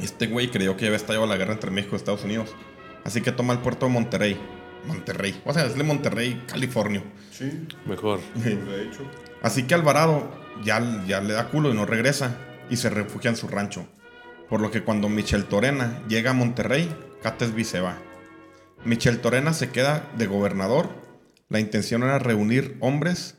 [0.00, 2.54] Este güey creyó que ya había estallado la guerra entre México y Estados Unidos.
[3.04, 4.38] Así que toma el puerto de Monterrey.
[4.86, 5.40] Monterrey.
[5.44, 7.02] O sea, es de Monterrey, California.
[7.32, 8.20] Sí, Mejor.
[8.34, 9.00] de hecho.
[9.42, 10.30] Así que Alvarado
[10.62, 12.36] ya, ya le da culo y no regresa.
[12.68, 13.86] Y se refugia en su rancho.
[14.48, 17.98] Por lo que cuando Michel Torena llega a Monterrey, Catesby se va.
[18.84, 20.90] Michel Torena se queda de gobernador.
[21.48, 23.35] La intención era reunir hombres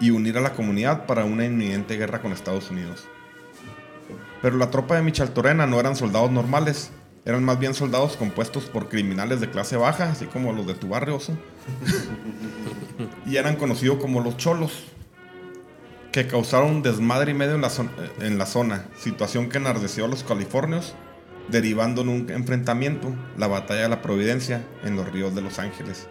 [0.00, 3.06] y unir a la comunidad para una inminente guerra con Estados Unidos.
[4.42, 6.90] Pero la tropa de Michel Torena no eran soldados normales,
[7.24, 10.88] eran más bien soldados compuestos por criminales de clase baja, así como los de tu
[10.88, 11.36] barrio, oso.
[13.26, 14.84] y eran conocidos como los cholos,
[16.12, 17.70] que causaron desmadre y medio en la,
[18.20, 20.94] en la zona, situación que enardeció a los californios,
[21.48, 26.06] derivando en un enfrentamiento, la batalla de la Providencia, en los ríos de Los Ángeles,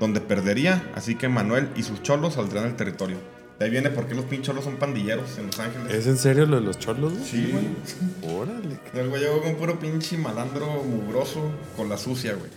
[0.00, 3.16] donde perdería, así que Manuel y sus cholos saldrán del territorio.
[3.58, 5.94] De ahí viene por qué los pincholos son pandilleros en Los Ángeles.
[5.94, 7.14] ¿Es en serio lo de los cholos?
[7.14, 7.24] güey?
[7.24, 8.34] Sí, güey.
[8.36, 8.78] Órale.
[8.92, 12.50] El güey llegó con puro pinche malandro mugroso con la sucia, güey.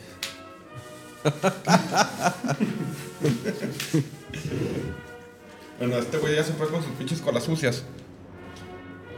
[5.80, 7.84] bueno, este güey ya se fue con sus pinches colas sucias.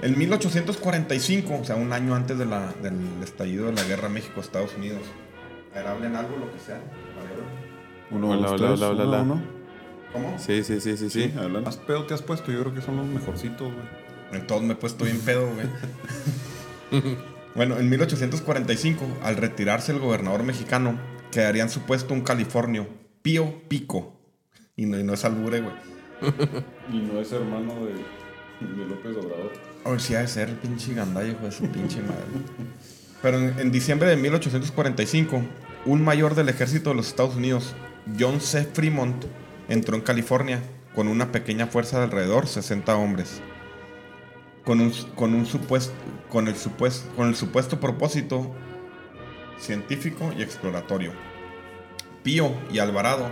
[0.02, 4.74] En 1845, o sea, un año antes de la- del estallido de la guerra México-Estados
[4.76, 5.02] Unidos.
[5.74, 6.78] A ver, hablen algo, lo que sea.
[6.78, 7.61] A ver.
[8.12, 9.42] Uno, Hola, dos, hola, tres, hola, hola, uno.
[10.12, 10.38] ¿Cómo?
[10.38, 11.24] Sí, sí, sí, sí, sí.
[11.24, 11.62] Sí, adelante.
[11.62, 13.86] Más pedo te has puesto, yo creo que son los mejorcitos, güey.
[14.34, 15.68] Entonces me he puesto bien pedo, güey.
[17.56, 21.00] bueno, en 1845, al retirarse el gobernador mexicano,
[21.32, 22.88] quedaría en su puesto un californio,
[23.22, 24.20] Pío Pico.
[24.76, 25.76] Y no, y no es albure, güey.
[26.92, 29.54] Y no es hermano de, de López Obrador.
[29.86, 32.26] A ver si ha de ser el pinche gandallo, hijo de su pinche madre.
[33.22, 35.42] Pero en, en diciembre de 1845,
[35.86, 37.74] un mayor del ejército de los Estados Unidos,
[38.20, 38.64] John C.
[38.64, 39.26] Fremont,
[39.70, 40.62] entró en California
[40.96, 43.42] con una pequeña fuerza de alrededor 60 hombres.
[44.66, 45.94] Con, un, con, un supuesto,
[46.30, 48.52] con, el supuesto, con el supuesto propósito
[49.58, 51.14] científico y exploratorio.
[52.24, 53.30] Pío y Alvarado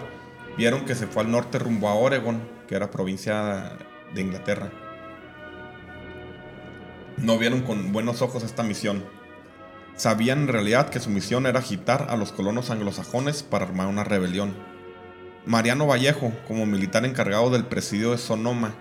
[0.58, 3.78] vieron que se fue al norte rumbo a Oregon, que era provincia
[4.14, 4.72] de Inglaterra
[7.22, 9.04] no vieron con buenos ojos esta misión.
[9.96, 14.04] Sabían en realidad que su misión era agitar a los colonos anglosajones para armar una
[14.04, 14.54] rebelión.
[15.46, 18.74] Mariano Vallejo, como militar encargado del presidio de Sonoma,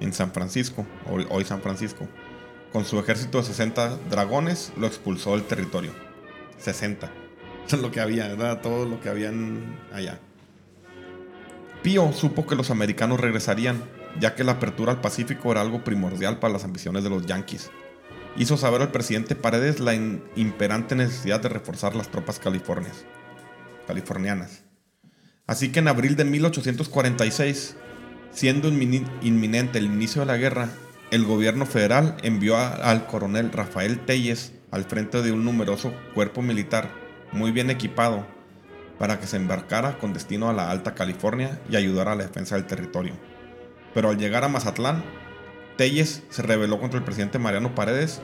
[0.00, 0.86] en San Francisco,
[1.30, 2.06] hoy San Francisco,
[2.72, 5.92] con su ejército de 60 dragones, lo expulsó del territorio.
[6.58, 7.10] 60.
[7.66, 10.20] Eso es lo que había, era todo lo que habían allá.
[11.82, 13.82] Pío supo que los americanos regresarían,
[14.20, 17.70] ya que la apertura al Pacífico era algo primordial para las ambiciones de los yanquis.
[18.38, 23.06] Hizo saber al presidente Paredes la imperante necesidad de reforzar las tropas californias,
[23.86, 24.64] californianas.
[25.46, 27.76] Así que en abril de 1846,
[28.32, 30.68] siendo inminente el inicio de la guerra,
[31.10, 36.90] el gobierno federal envió al coronel Rafael Telles al frente de un numeroso cuerpo militar
[37.32, 38.26] muy bien equipado
[38.98, 42.56] para que se embarcara con destino a la Alta California y ayudara a la defensa
[42.56, 43.14] del territorio.
[43.94, 45.04] Pero al llegar a Mazatlán,
[45.76, 48.20] Telles se rebeló contra el presidente Mariano Paredes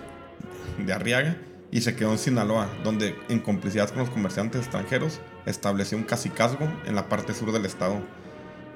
[0.79, 1.37] de Arriaga
[1.71, 6.71] y se quedó en Sinaloa, donde en complicidad con los comerciantes extranjeros estableció un cacicazgo
[6.87, 8.01] en la parte sur del estado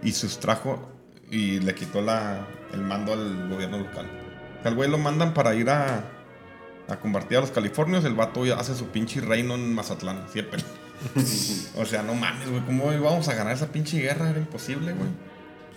[0.02, 0.90] y sustrajo
[1.30, 4.06] y le quitó la, el mando al gobierno local.
[4.64, 6.04] Al güey lo mandan para ir a,
[6.88, 10.62] a combatir a los californios, el vato hace su pinche reino en Mazatlán, siempre.
[11.76, 14.30] o sea, no mames, güey, ¿cómo íbamos a ganar esa pinche guerra?
[14.30, 15.08] Era imposible, güey.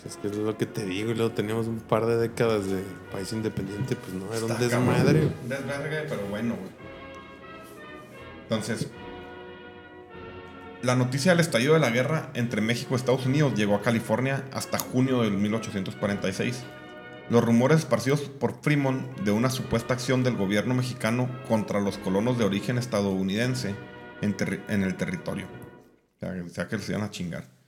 [0.02, 1.12] Pues es que es lo que te digo.
[1.12, 3.96] Y luego teníamos un par de décadas de país independiente.
[3.96, 5.20] Pues no, era un desmadre.
[5.22, 5.34] cabrón.
[5.50, 6.72] Desmadre, pero bueno, güey.
[8.44, 8.88] Entonces,
[10.82, 14.46] La noticia del estallido de la guerra entre México y Estados Unidos llegó a California
[14.54, 16.64] hasta junio de 1846.
[17.30, 22.38] Los rumores esparcidos por Fremont de una supuesta acción del gobierno mexicano contra los colonos
[22.40, 23.76] de origen estadounidense
[24.22, 24.36] en,
[24.70, 25.46] en el territorio.
[26.16, 27.59] O sea, o sea, que se iban a chingar.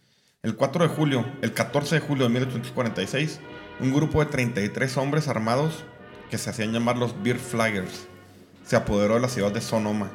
[0.44, 3.40] El 4 de julio, el 14 de julio de 1846,
[3.80, 5.84] un grupo de 33 hombres armados
[6.32, 8.08] que se hacían llamar los Beer Flaggers
[8.66, 10.10] se apoderó de la ciudad de Sonoma.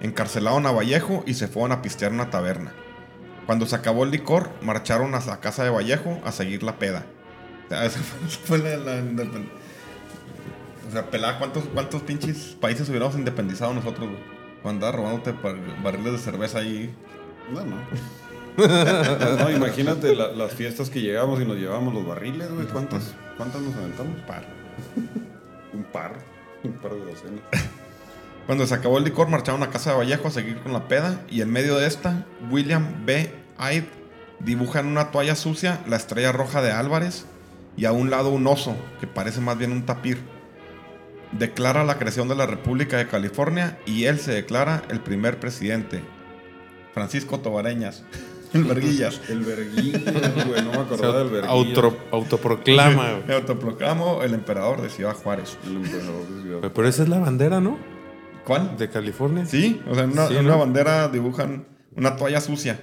[0.00, 2.72] Encarcelaron a Vallejo y se fueron a pistear una taberna.
[3.46, 7.04] Cuando se acabó el licor, marcharon a la casa de Vallejo a seguir la peda.
[7.72, 9.48] O sea, la independ-
[10.88, 14.08] O sea, pelada, ¿cuántos, ¿cuántos pinches países hubiéramos independizado nosotros?
[14.62, 15.32] Cuando andaba robándote
[15.82, 16.94] barriles de cerveza ahí.
[17.52, 17.76] No, no.
[19.38, 22.66] no, imagínate la- las fiestas que llegamos y nos llevábamos los barriles, güey.
[22.66, 24.20] ¿Cuántas, ¿Cuántas nos aventamos?
[24.22, 24.44] Par.
[25.72, 26.12] Un par.
[26.62, 27.40] Un par de docenas.
[28.46, 31.20] Cuando se acabó el licor, marcharon a casa de Vallejo a seguir con la peda.
[31.30, 33.32] Y en medio de esta, William B.
[33.58, 33.88] Hyde
[34.40, 37.26] dibuja en una toalla sucia la estrella roja de Álvarez
[37.76, 40.18] y a un lado un oso, que parece más bien un tapir.
[41.32, 46.02] Declara la creación de la República de California y él se declara el primer presidente.
[46.92, 48.04] Francisco Tobareñas.
[48.54, 49.20] El Verguillas.
[49.28, 50.02] El verguillas,
[50.46, 50.62] güey.
[50.62, 51.50] No me acordaba del verguillas.
[51.50, 53.24] auto- autoproclama, güey.
[53.26, 55.56] Me autoproclamo el emperador de Ciudad Juárez.
[55.66, 56.72] El emperador de Ciudad.
[56.74, 57.78] Pero esa es la bandera, ¿no?
[58.44, 58.76] ¿Cuál?
[58.76, 59.46] De California.
[59.46, 60.48] Sí, o sea, en una, Sí, en ¿no?
[60.54, 62.82] una bandera dibujan una toalla sucia.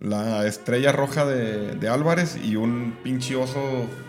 [0.00, 3.60] La estrella roja de, de Álvarez y un pinche oso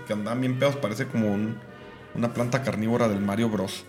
[0.07, 1.57] que andaban bien pedos, parece como un-
[2.15, 3.85] una planta carnívora del Mario Bros.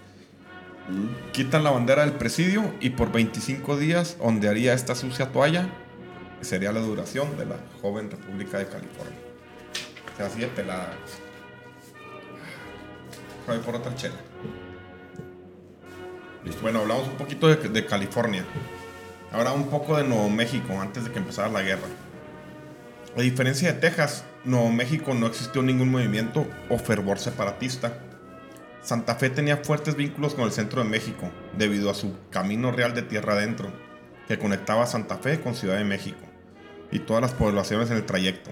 [0.88, 1.30] Mm.
[1.32, 5.68] Quitan la bandera del presidio y por 25 días ondearía esta sucia toalla,
[6.41, 9.18] sería la duración de la joven República de California.
[10.18, 10.93] Así de pelada.
[13.47, 14.16] Voy por otra chela.
[16.62, 18.45] Bueno, hablamos un poquito de, de California.
[19.32, 21.86] Ahora un poco de Nuevo México antes de que empezara la guerra.
[23.16, 27.99] A diferencia de Texas, Nuevo México no existió ningún movimiento o fervor separatista.
[28.82, 32.95] Santa Fe tenía fuertes vínculos con el centro de México debido a su camino real
[32.95, 33.70] de tierra adentro,
[34.28, 36.29] que conectaba Santa Fe con Ciudad de México
[36.91, 38.51] y todas las poblaciones en el trayecto.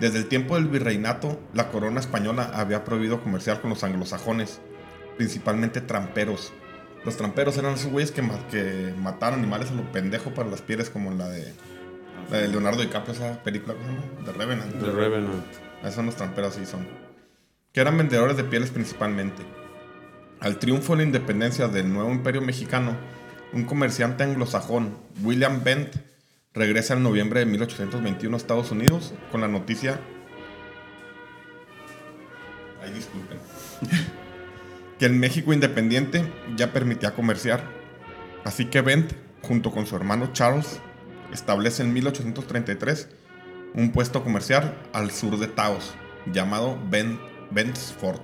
[0.00, 4.60] Desde el tiempo del virreinato, la corona española había prohibido comerciar con los anglosajones,
[5.16, 6.52] principalmente tramperos.
[7.04, 10.62] Los tramperos eran esos güeyes que, ma- que mataron animales a lo pendejo para las
[10.62, 11.52] pieles, como la de,
[12.30, 14.24] la de Leonardo DiCaprio, esa película, ¿cómo se llama?
[14.24, 14.80] The Revenant.
[14.80, 15.44] The Revenant.
[15.82, 16.86] Esos son los tramperos, sí son.
[17.72, 19.42] Que eran vendedores de pieles principalmente.
[20.40, 22.96] Al triunfo de la independencia del nuevo imperio mexicano,
[23.52, 25.96] un comerciante anglosajón, William Bent,
[26.58, 30.00] regresa en noviembre de 1821 a Estados Unidos con la noticia.
[32.82, 33.38] Ay, disculpen.
[34.98, 37.62] que el México independiente ya permitía comerciar.
[38.44, 40.80] Así que Bent, junto con su hermano Charles,
[41.32, 43.08] establece en 1833
[43.74, 45.94] un puesto comercial al sur de Taos,
[46.26, 48.22] llamado Ben, Bent's Fort.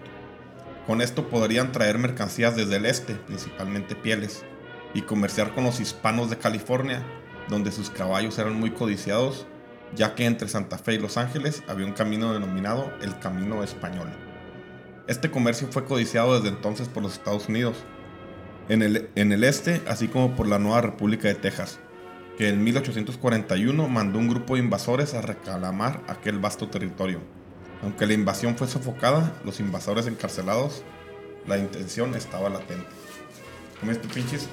[0.86, 4.44] Con esto podrían traer mercancías desde el este, principalmente pieles,
[4.92, 7.02] y comerciar con los hispanos de California,
[7.48, 9.46] donde sus caballos eran muy codiciados,
[9.94, 14.08] ya que entre Santa Fe y Los Ángeles había un camino denominado el Camino Español.
[15.06, 17.76] Este comercio fue codiciado desde entonces por los Estados Unidos,
[18.68, 21.78] en el, en el este, así como por la nueva República de Texas,
[22.38, 27.20] que en 1841 mandó un grupo de invasores a reclamar aquel vasto territorio.
[27.82, 30.82] Aunque la invasión fue sofocada, los invasores encarcelados,
[31.46, 32.86] la intención estaba latente.
[33.78, 34.48] Como estos pinches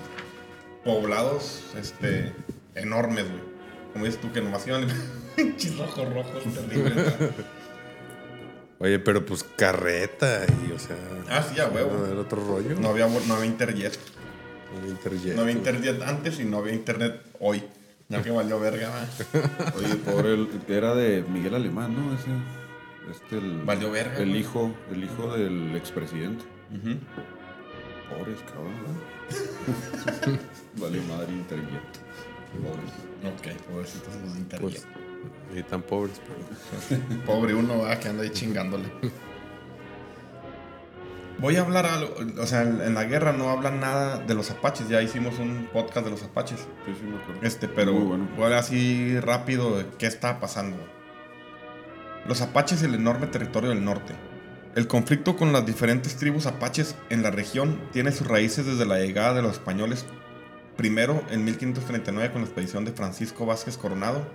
[0.84, 2.34] poblados este,
[2.76, 3.41] enormes, güey.
[3.93, 4.88] Como dices tú, que nomás iban
[5.36, 6.95] pinches rojos, rojos, terribles.
[6.95, 7.32] ¿verdad?
[8.80, 10.95] Oye, pero pues carreta y, o sea.
[11.30, 12.05] Ah, sí, a huevo.
[12.07, 12.80] Era otro rollo.
[12.80, 13.97] No había, no había interjet.
[14.74, 15.36] No había Interjet.
[15.36, 17.63] No había internet antes y no había internet hoy.
[18.09, 19.74] Ya que valió verga, ¿verdad?
[19.78, 22.13] Oye, pobre, el, era de Miguel Alemán, ¿no?
[22.13, 22.28] Ese,
[23.09, 24.41] este, el, Valió verga, El güey.
[24.41, 26.43] hijo, el hijo del expresidente.
[26.72, 26.97] Ujú.
[28.09, 30.82] Pobres, cabrón, ¿no?
[30.82, 32.01] vale madre Interjet.
[32.60, 32.91] Pobres.
[33.34, 34.58] Ok, pobrecitos los de.
[34.58, 34.88] Pues,
[35.54, 37.24] ni tan pobres, pero.
[37.26, 38.86] Pobre uno, va, que anda ahí chingándole.
[41.39, 44.88] Voy a hablar algo, o sea, en, la guerra no hablan nada de los apaches,
[44.88, 46.60] ya hicimos un podcast de los apaches.
[46.86, 47.41] Sí, sí, me acuerdo.
[47.41, 48.28] Este, pero Muy bueno.
[48.38, 50.78] voy a así rápido de qué está pasando.
[52.28, 54.14] Los apaches el enorme territorio del norte.
[54.76, 58.99] El conflicto con las diferentes tribus apaches en la región tiene sus raíces desde la
[58.99, 60.06] llegada de los españoles,
[60.82, 64.25] primero en 1539 con la expedición de Francisco Vázquez Coronado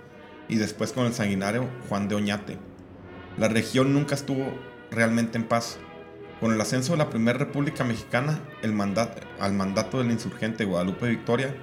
[0.47, 2.57] y después con el sanguinario Juan de Oñate.
[3.37, 4.57] La región nunca estuvo
[4.89, 5.77] realmente en paz.
[6.39, 11.09] Con el ascenso de la Primera República Mexicana el manda- al mandato del insurgente Guadalupe
[11.09, 11.53] Victoria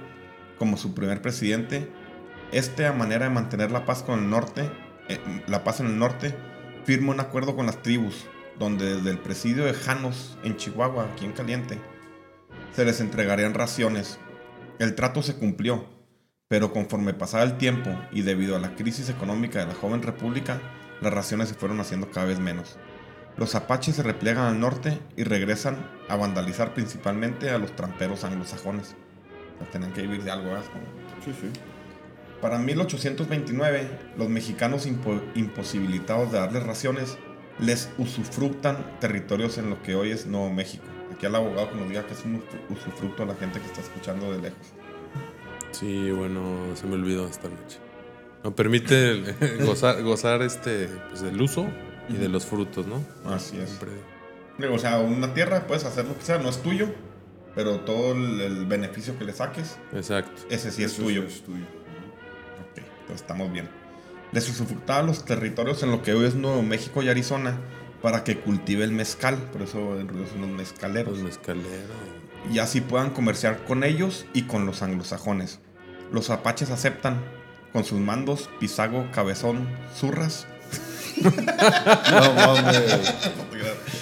[0.59, 1.89] como su primer presidente,
[2.51, 4.69] Este, a manera de mantener la paz con el norte,
[5.09, 6.35] eh, la paz en el norte,
[6.85, 8.27] firma un acuerdo con las tribus,
[8.59, 11.79] donde desde el presidio de Janos, en Chihuahua, aquí en Caliente,
[12.75, 14.19] se les entregarían raciones.
[14.79, 15.85] El trato se cumplió,
[16.47, 20.61] pero conforme pasaba el tiempo y debido a la crisis económica de la joven república,
[21.01, 22.77] las raciones se fueron haciendo cada vez menos.
[23.37, 28.95] Los apaches se repliegan al norte y regresan a vandalizar principalmente a los tramperos anglosajones.
[29.55, 30.55] O sea, tenían que vivir de algo,
[31.23, 31.49] Sí, sí.
[32.41, 37.17] Para 1829, los mexicanos impo- imposibilitados de darles raciones
[37.59, 40.83] les usufructan territorios en lo que hoy es Nuevo México.
[41.15, 43.65] Aquí al abogado que nos diga que es un usufru- usufructo a la gente que
[43.67, 44.67] está escuchando de lejos.
[45.71, 47.79] Sí, bueno, se me olvidó esta noche.
[48.43, 49.35] No permite el-
[49.65, 51.67] gozar, gozar este, pues, del uso
[52.09, 53.01] y de los frutos, ¿no?
[53.33, 53.69] Así es.
[53.69, 54.69] Siempre.
[54.69, 56.87] O sea, una tierra puedes hacer lo que sea, no es tuyo,
[57.55, 60.43] pero todo el, el beneficio que le saques, Exacto.
[60.49, 61.23] ese sí es Eso tuyo.
[61.23, 61.63] Es tuyo.
[62.71, 63.67] Ok, entonces estamos bien.
[64.31, 67.57] Les usufructaba los territorios en lo que hoy es Nuevo México y Arizona
[68.05, 71.13] para que cultive el mezcal, por eso en realidad son los mezcaleros.
[71.13, 71.89] Los mezcaleros.
[72.53, 75.59] y así puedan comerciar con ellos y con los anglosajones.
[76.11, 77.19] Los apaches aceptan
[77.73, 80.45] con sus mandos Pisago, Cabezón, Zurras
[81.23, 83.15] No mames.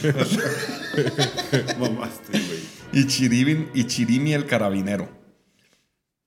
[1.80, 2.60] Mamaste, güey.
[2.91, 5.08] y Chiribin y Chirimi el carabinero.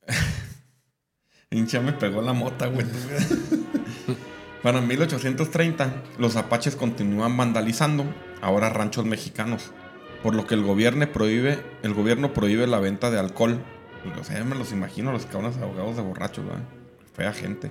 [1.50, 2.86] Hincha me pegó la mota, güey.
[4.66, 8.04] Para 1830, los apaches continúan vandalizando
[8.42, 9.70] ahora ranchos mexicanos,
[10.24, 13.60] por lo que el gobierno prohíbe, el gobierno prohíbe la venta de alcohol.
[14.20, 16.44] O sea, me los imagino los cabrones ahogados de borrachos.
[17.14, 17.70] Fea gente.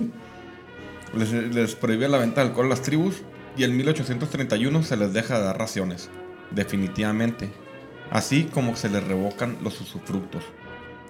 [1.14, 3.16] les, les prohíbe la venta de alcohol a las tribus
[3.54, 6.08] y en 1831 se les deja de dar raciones,
[6.50, 7.52] definitivamente,
[8.10, 10.44] así como se les revocan los usufructos.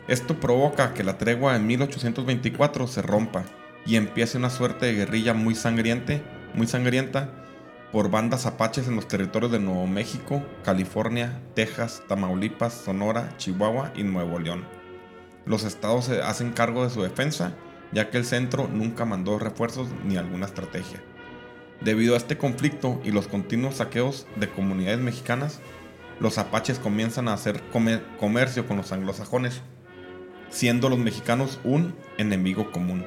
[0.09, 3.45] Esto provoca que la tregua de 1824 se rompa
[3.87, 6.23] y empiece una suerte de guerrilla muy sangriente,
[6.55, 7.31] muy sangrienta
[7.93, 14.03] por bandas apaches en los territorios de Nuevo México, California, Texas, Tamaulipas, Sonora, Chihuahua y
[14.03, 14.65] Nuevo León.
[15.47, 17.55] Los estados se hacen cargo de su defensa,
[17.93, 21.01] ya que el centro nunca mandó refuerzos ni alguna estrategia.
[21.83, 25.61] Debido a este conflicto y los continuos saqueos de comunidades mexicanas,
[26.19, 29.61] los apaches comienzan a hacer come- comercio con los anglosajones,
[30.49, 33.05] siendo los mexicanos un enemigo común.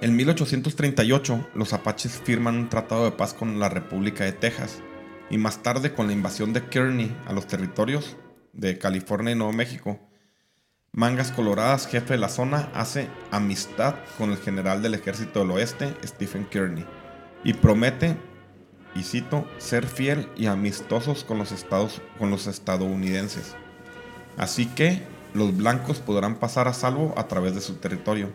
[0.00, 4.80] En 1838, los apaches firman un tratado de paz con la República de Texas,
[5.28, 8.16] y más tarde con la invasión de Kearney a los territorios
[8.52, 9.98] de California y Nuevo México,
[10.92, 15.92] Mangas Coloradas, jefe de la zona, hace amistad con el general del ejército del oeste,
[16.04, 16.86] Stephen Kearney,
[17.42, 18.16] y promete,
[18.94, 23.56] y cito, ser fiel y amistosos con los, estados, con los estadounidenses.
[24.36, 25.02] Así que
[25.34, 28.32] los blancos podrán pasar a salvo a través de su territorio.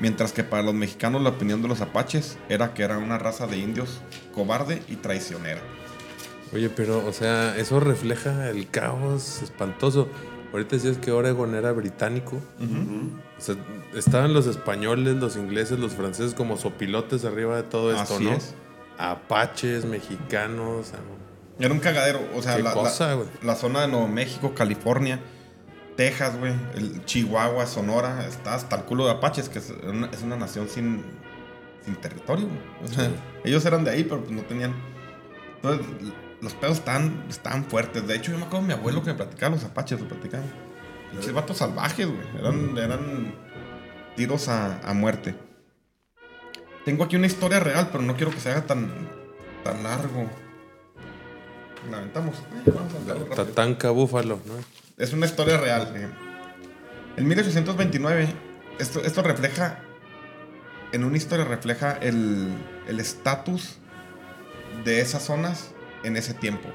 [0.00, 3.46] Mientras que para los mexicanos la opinión de los apaches era que era una raza
[3.46, 4.00] de indios
[4.34, 5.60] cobarde y traicionera.
[6.52, 10.08] Oye, pero, o sea, eso refleja el caos espantoso.
[10.52, 12.40] Ahorita decías que Oregon era británico.
[13.38, 13.54] O sea,
[13.94, 18.32] estaban los españoles, los ingleses, los franceses como sopilotes arriba de todo esto, Así ¿no?
[18.32, 18.54] es.
[18.98, 20.92] Apaches, mexicanos.
[21.58, 23.28] Era un cagadero, o sea, Qué la, la- cosa, güey.
[23.42, 25.20] la zona de Nuevo México, California,
[26.00, 30.22] Texas, güey, el Chihuahua, Sonora, está hasta el culo de apaches, que es una, es
[30.22, 31.04] una nación sin,
[31.84, 32.46] sin territorio.
[32.46, 32.58] güey.
[32.82, 33.14] O sea, Sí.
[33.44, 34.72] ellos eran de ahí, pero pues no tenían.
[35.56, 35.86] Entonces,
[36.40, 38.06] los pedos estaban, estaban fuertes.
[38.06, 40.46] De hecho, yo me acuerdo de mi abuelo que me platicaba los apaches, lo platicaban.
[41.10, 42.26] Pinches vatos salvajes, güey.
[42.38, 43.34] Eran, eran
[44.16, 45.34] tiros a, a muerte.
[46.86, 48.90] Tengo aquí una historia real, pero no quiero que se haga tan,
[49.64, 50.30] tan largo.
[51.90, 52.36] La aventamos.
[52.36, 53.34] Eh, vamos a.
[53.36, 54.54] Tatanka Búfalo, ¿no?
[55.02, 55.92] Es una historia real.
[55.94, 56.08] eh.
[57.16, 58.28] En 1829,
[58.78, 59.80] esto, esto refleja,
[60.92, 62.48] en una historia refleja el
[62.90, 63.76] el estatus
[64.84, 65.70] de esas zonas
[66.02, 66.68] en ese tiempo.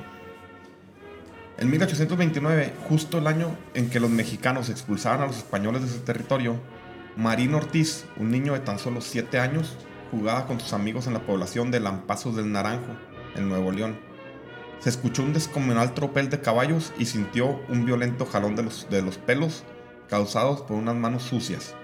[1.58, 6.00] En 1829, justo el año en que los mexicanos expulsaban a los españoles de su
[6.00, 6.60] territorio,
[7.16, 9.78] Marín Ortiz, un niño de tan solo 7 años,
[10.12, 12.94] jugaba con sus amigos en la población de Lampazos del Naranjo,
[13.36, 13.98] en Nuevo León.
[14.80, 19.02] Se escuchó un descomunal tropel de caballos y sintió un violento jalón de los, de
[19.02, 19.64] los pelos
[20.10, 21.76] causados por unas manos sucias.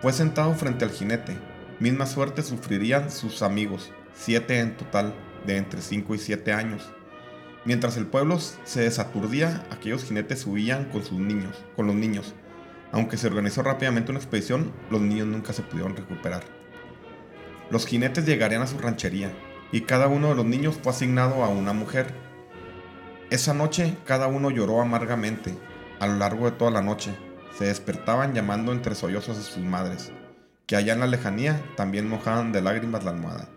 [0.00, 1.36] Fue sentado frente al jinete.
[1.78, 5.14] Misma suerte sufrirían sus amigos, siete en total,
[5.46, 6.90] de entre 5 y 7 años.
[7.64, 12.34] Mientras el pueblo se desaturdía, aquellos jinetes huían con sus niños, con los niños.
[12.92, 16.44] Aunque se organizó rápidamente una expedición, los niños nunca se pudieron recuperar.
[17.70, 19.32] Los jinetes llegarían a su ranchería,
[19.72, 22.14] y cada uno de los niños fue asignado a una mujer.
[23.30, 25.56] Esa noche cada uno lloró amargamente,
[25.98, 27.14] a lo largo de toda la noche,
[27.56, 30.12] se despertaban llamando entre sollozos a sus madres,
[30.66, 33.48] que allá en la lejanía también mojaban de lágrimas la almohada.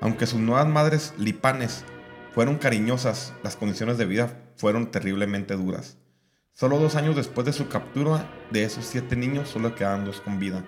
[0.00, 1.84] Aunque sus nuevas madres lipanes
[2.32, 5.96] fueron cariñosas, las condiciones de vida fueron terriblemente duras.
[6.52, 10.38] Solo dos años después de su captura, de esos siete niños solo quedaban dos con
[10.38, 10.64] vida.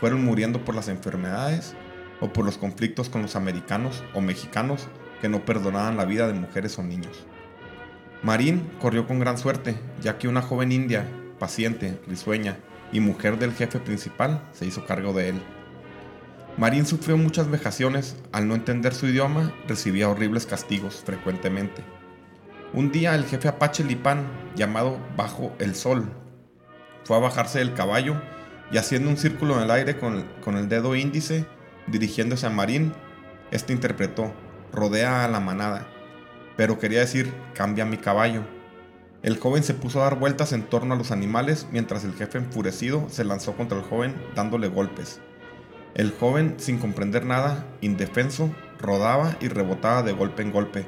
[0.00, 1.76] Fueron muriendo por las enfermedades
[2.24, 4.88] o por los conflictos con los americanos o mexicanos
[5.20, 7.26] que no perdonaban la vida de mujeres o niños.
[8.22, 11.06] Marín corrió con gran suerte, ya que una joven india,
[11.38, 12.56] paciente, risueña
[12.92, 15.42] y mujer del jefe principal se hizo cargo de él.
[16.56, 21.82] Marín sufrió muchas vejaciones, al no entender su idioma recibía horribles castigos frecuentemente.
[22.72, 26.10] Un día el jefe Apache Lipán, llamado Bajo el Sol,
[27.04, 28.16] fue a bajarse del caballo
[28.72, 31.44] y haciendo un círculo en el aire con, con el dedo índice,
[31.86, 32.92] dirigiéndose a Marín,
[33.50, 34.32] este interpretó,
[34.72, 35.86] rodea a la manada
[36.56, 38.42] pero quería decir, cambia mi caballo.
[39.22, 42.38] El joven se puso a dar vueltas en torno a los animales mientras el jefe
[42.38, 45.20] enfurecido se lanzó contra el joven dándole golpes.
[45.94, 50.84] El joven, sin comprender nada, indefenso, rodaba y rebotaba de golpe en golpe,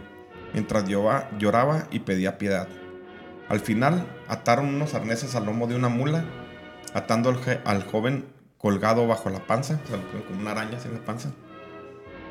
[0.52, 2.68] mientras lloraba y pedía piedad.
[3.48, 6.24] Al final, ataron unos arneses al lomo de una mula,
[6.92, 7.30] atando
[7.64, 8.24] al, joven
[8.66, 9.78] colgado bajo la panza,
[10.26, 11.30] como una araña la panza,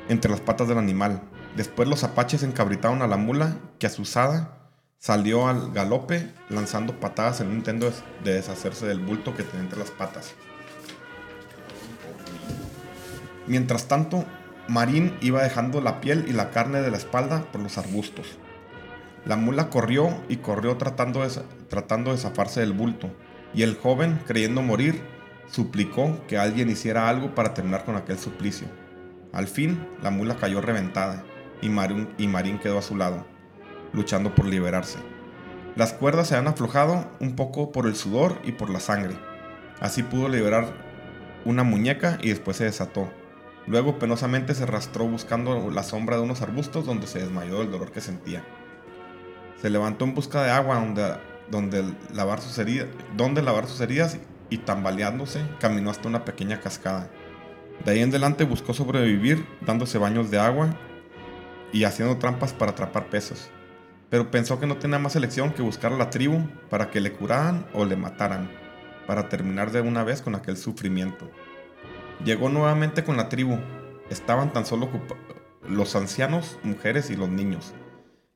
[0.10, 1.22] entre las patas del animal.
[1.56, 4.58] Después los apaches encabritaron a la mula, que asusada
[4.98, 7.90] salió al galope lanzando patadas en un intento
[8.26, 10.34] de deshacerse del bulto que tenía entre las patas.
[13.48, 14.26] Mientras tanto,
[14.68, 18.28] Marín iba dejando la piel y la carne de la espalda por los arbustos.
[19.24, 21.30] La mula corrió y corrió tratando de,
[21.70, 23.10] tratando de zafarse del bulto,
[23.54, 25.15] y el joven, creyendo morir,
[25.48, 28.68] suplicó que alguien hiciera algo para terminar con aquel suplicio.
[29.32, 31.24] Al fin, la mula cayó reventada,
[31.62, 33.26] y Marín, quedó a su lado,
[33.94, 35.00] luchando por liberarse.
[35.76, 39.18] Las cuerdas se han aflojado un poco por el sudor y por la sangre.
[39.80, 40.74] Así pudo liberar
[41.44, 43.10] una muñeca y después se desató.
[43.68, 47.92] Luego penosamente se arrastró buscando la sombra de unos arbustos donde se desmayó del dolor
[47.92, 48.44] que sentía.
[49.62, 50.82] Se levantó en busca de agua
[51.50, 51.84] donde,
[52.14, 52.88] lavar, sus heridas,
[53.18, 54.18] donde lavar sus heridas
[54.50, 57.10] y tambaleándose caminó hasta una pequeña cascada.
[57.84, 60.70] De ahí en adelante buscó sobrevivir dándose baños de agua
[61.72, 63.50] y haciendo trampas para atrapar peces.
[64.10, 67.12] Pero pensó que no tenía más elección que buscar a la tribu para que le
[67.12, 68.50] curaran o le mataran,
[69.08, 71.30] para terminar de una vez con aquel sufrimiento.
[72.24, 73.58] Llegó nuevamente con la tribu.
[74.10, 74.90] Estaban tan solo
[75.68, 77.74] los ancianos, mujeres y los niños.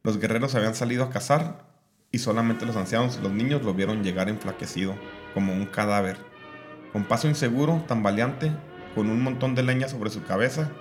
[0.04, 1.70] Los guerreros habían salido a cazar
[2.12, 4.96] y solamente los ancianos y los niños lo vieron llegar enflaquecido,
[5.34, 6.18] como un cadáver.
[6.92, 8.52] Con paso inseguro, tambaleante,
[8.96, 10.72] con un montón de leña sobre su cabeza,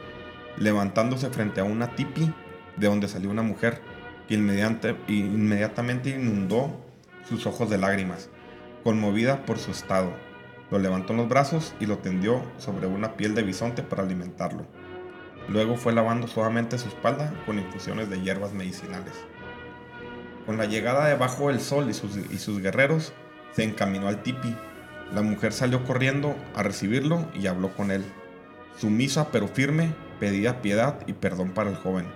[0.57, 2.33] levantándose frente a una tipi
[2.77, 3.81] de donde salió una mujer
[4.27, 6.85] que inmediatamente inundó
[7.29, 8.29] sus ojos de lágrimas,
[8.85, 10.13] conmovida por su estado.
[10.71, 14.67] Lo levantó en los brazos y lo tendió sobre una piel de bisonte para alimentarlo.
[15.49, 19.15] Luego fue lavando suavemente su espalda con infusiones de hierbas medicinales.
[20.45, 23.15] Con la llegada debajo del sol y sus, y sus guerreros,
[23.53, 24.55] se encaminó al tipi.
[25.13, 28.05] La mujer salió corriendo a recibirlo y habló con él.
[28.79, 32.07] Sumisa pero firme, pedía piedad y perdón para el joven.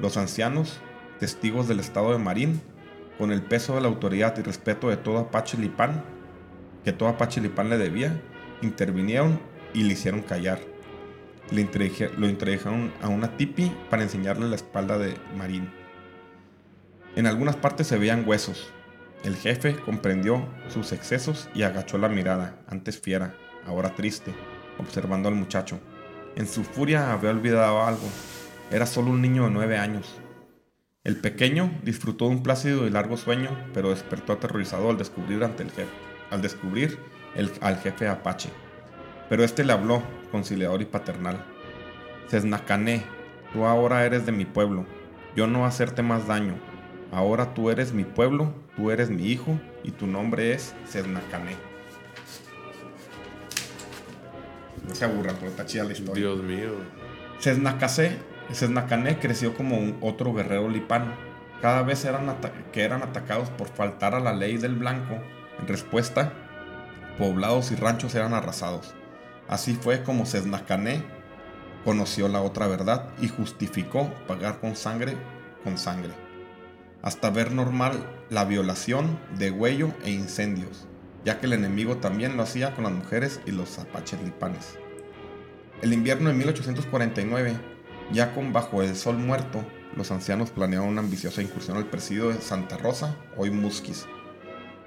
[0.00, 0.80] Los ancianos,
[1.18, 2.60] testigos del estado de Marín,
[3.18, 6.04] con el peso de la autoridad y respeto de todo Apache Lipán,
[6.84, 8.20] que todo Apache Lipán le debía,
[8.62, 9.40] intervinieron
[9.74, 10.60] y le hicieron callar.
[11.50, 11.60] Lo
[12.28, 15.70] introdujeron a una tipi para enseñarle la espalda de Marín.
[17.16, 18.72] En algunas partes se veían huesos.
[19.24, 23.34] El jefe comprendió sus excesos y agachó la mirada, antes fiera,
[23.66, 24.32] ahora triste,
[24.78, 25.80] observando al muchacho.
[26.36, 28.08] En su furia había olvidado algo.
[28.70, 30.20] Era solo un niño de nueve años.
[31.02, 35.64] El pequeño disfrutó de un plácido y largo sueño, pero despertó aterrorizado al descubrir ante
[35.64, 35.90] el jefe,
[36.30, 36.98] al descubrir
[37.60, 38.50] al jefe Apache.
[39.28, 41.44] Pero este le habló, conciliador y paternal.
[42.28, 43.04] Cesnacané,
[43.52, 44.86] tú ahora eres de mi pueblo.
[45.34, 46.54] Yo no hacerte más daño.
[47.10, 51.56] Ahora tú eres mi pueblo, tú eres mi hijo, y tu nombre es Cesnacané.
[54.86, 56.14] No se aburran, pero está chida la historia.
[56.14, 56.72] Dios mío.
[57.40, 61.14] Cesnacané creció como un otro guerrero lipán.
[61.60, 62.34] Cada vez eran
[62.72, 65.18] que eran atacados por faltar a la ley del blanco,
[65.58, 66.32] en respuesta,
[67.18, 68.94] poblados y ranchos eran arrasados.
[69.48, 71.02] Así fue como Cesnacané
[71.84, 75.16] conoció la otra verdad y justificó pagar con sangre
[75.64, 76.12] con sangre,
[77.02, 80.88] hasta ver normal la violación, degüello e incendios
[81.24, 84.78] ya que el enemigo también lo hacía con las mujeres y los apaches lipanes.
[85.82, 87.54] El invierno de 1849,
[88.12, 92.40] ya con Bajo el Sol muerto, los ancianos planearon una ambiciosa incursión al presidio de
[92.40, 94.06] Santa Rosa, hoy Musquis.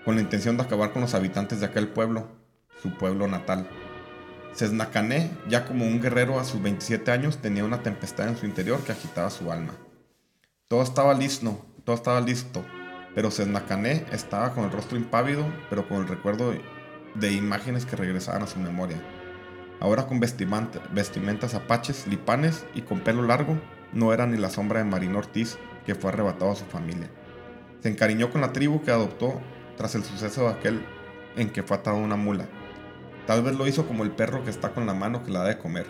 [0.03, 2.27] con la intención de acabar con los habitantes de aquel pueblo,
[2.81, 3.69] su pueblo natal.
[4.51, 8.79] Sesnacané, ya como un guerrero a sus 27 años, tenía una tempestad en su interior
[8.79, 9.75] que agitaba su alma.
[10.67, 12.63] Todo estaba listo, todo estaba listo,
[13.13, 16.53] pero Sesnacané estaba con el rostro impávido, pero con el recuerdo
[17.15, 18.95] de imágenes que regresaban a su memoria.
[19.81, 23.59] Ahora con vestimentas apaches, lipanes y con pelo largo,
[23.91, 27.09] no era ni la sombra de Marín Ortiz, que fue arrebatado a su familia.
[27.81, 29.41] Se encariñó con la tribu que adoptó
[29.75, 30.85] tras el suceso de aquel
[31.35, 32.45] en que fue atado una mula.
[33.27, 35.49] Tal vez lo hizo como el perro que está con la mano que la da
[35.49, 35.87] de comer.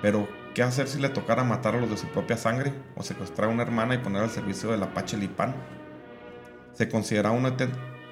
[0.00, 3.48] Pero, ¿qué hacer si le tocara matar a los de su propia sangre o secuestrar
[3.48, 5.54] a una hermana y poner al servicio del Apache Lipán?
[6.72, 7.32] Se considera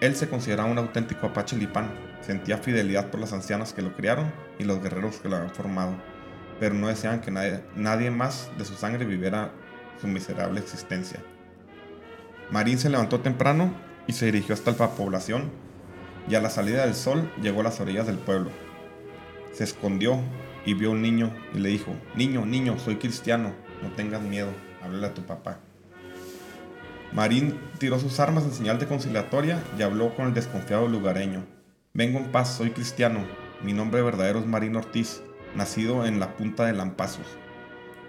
[0.00, 1.90] él se consideraba un auténtico Apache Lipán.
[2.20, 5.94] Sentía fidelidad por las ancianas que lo criaron y los guerreros que lo habían formado,
[6.60, 9.50] pero no deseaban que nadie, nadie más de su sangre viviera
[10.00, 11.20] su miserable existencia.
[12.50, 13.72] Marín se levantó temprano
[14.06, 15.50] y se dirigió hasta la población
[16.28, 18.50] y a la salida del sol llegó a las orillas del pueblo.
[19.52, 20.20] Se escondió
[20.64, 23.52] y vio un niño y le dijo, Niño, niño, soy cristiano,
[23.82, 24.50] no tengas miedo,
[24.82, 25.60] háblale a tu papá.
[27.12, 31.44] Marín tiró sus armas en señal de conciliatoria y habló con el desconfiado lugareño.
[31.94, 33.20] Vengo en paz, soy cristiano.
[33.62, 35.22] Mi nombre verdadero es Marín Ortiz,
[35.54, 37.26] nacido en la punta de Lampazos.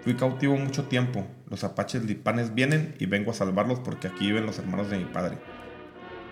[0.02, 1.26] Fui cautivo mucho tiempo.
[1.48, 5.04] Los apaches lipanes vienen y vengo a salvarlos porque aquí viven los hermanos de mi
[5.06, 5.38] padre.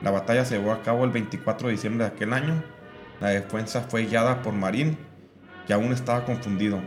[0.02, 2.62] La batalla se llevó a cabo el 24 de diciembre de aquel año.
[3.20, 4.96] La defensa fue guiada por Marín,
[5.68, 6.80] que aún estaba confundido.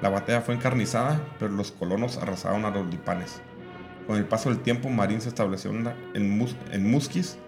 [0.00, 3.42] La batalla fue encarnizada, pero los colonos arrasaron a los lipanes.
[4.06, 7.38] Con el paso del tiempo, Marín se estableció en, Musquis,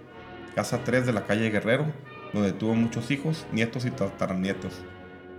[0.55, 1.87] casa 3 de la calle Guerrero,
[2.35, 4.75] donde tuvo muchos hijos, nietos y tataranietos.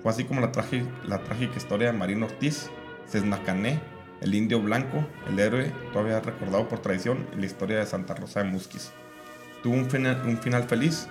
[0.02, 2.72] Fue así como la, trágica historia de Marín Ortiz,
[3.08, 3.80] Cesnacané,
[4.22, 8.42] el indio blanco, el héroe todavía recordado por tradición en la historia de Santa Rosa
[8.42, 8.92] de Musquis.
[9.62, 11.08] Tuvo un final feliz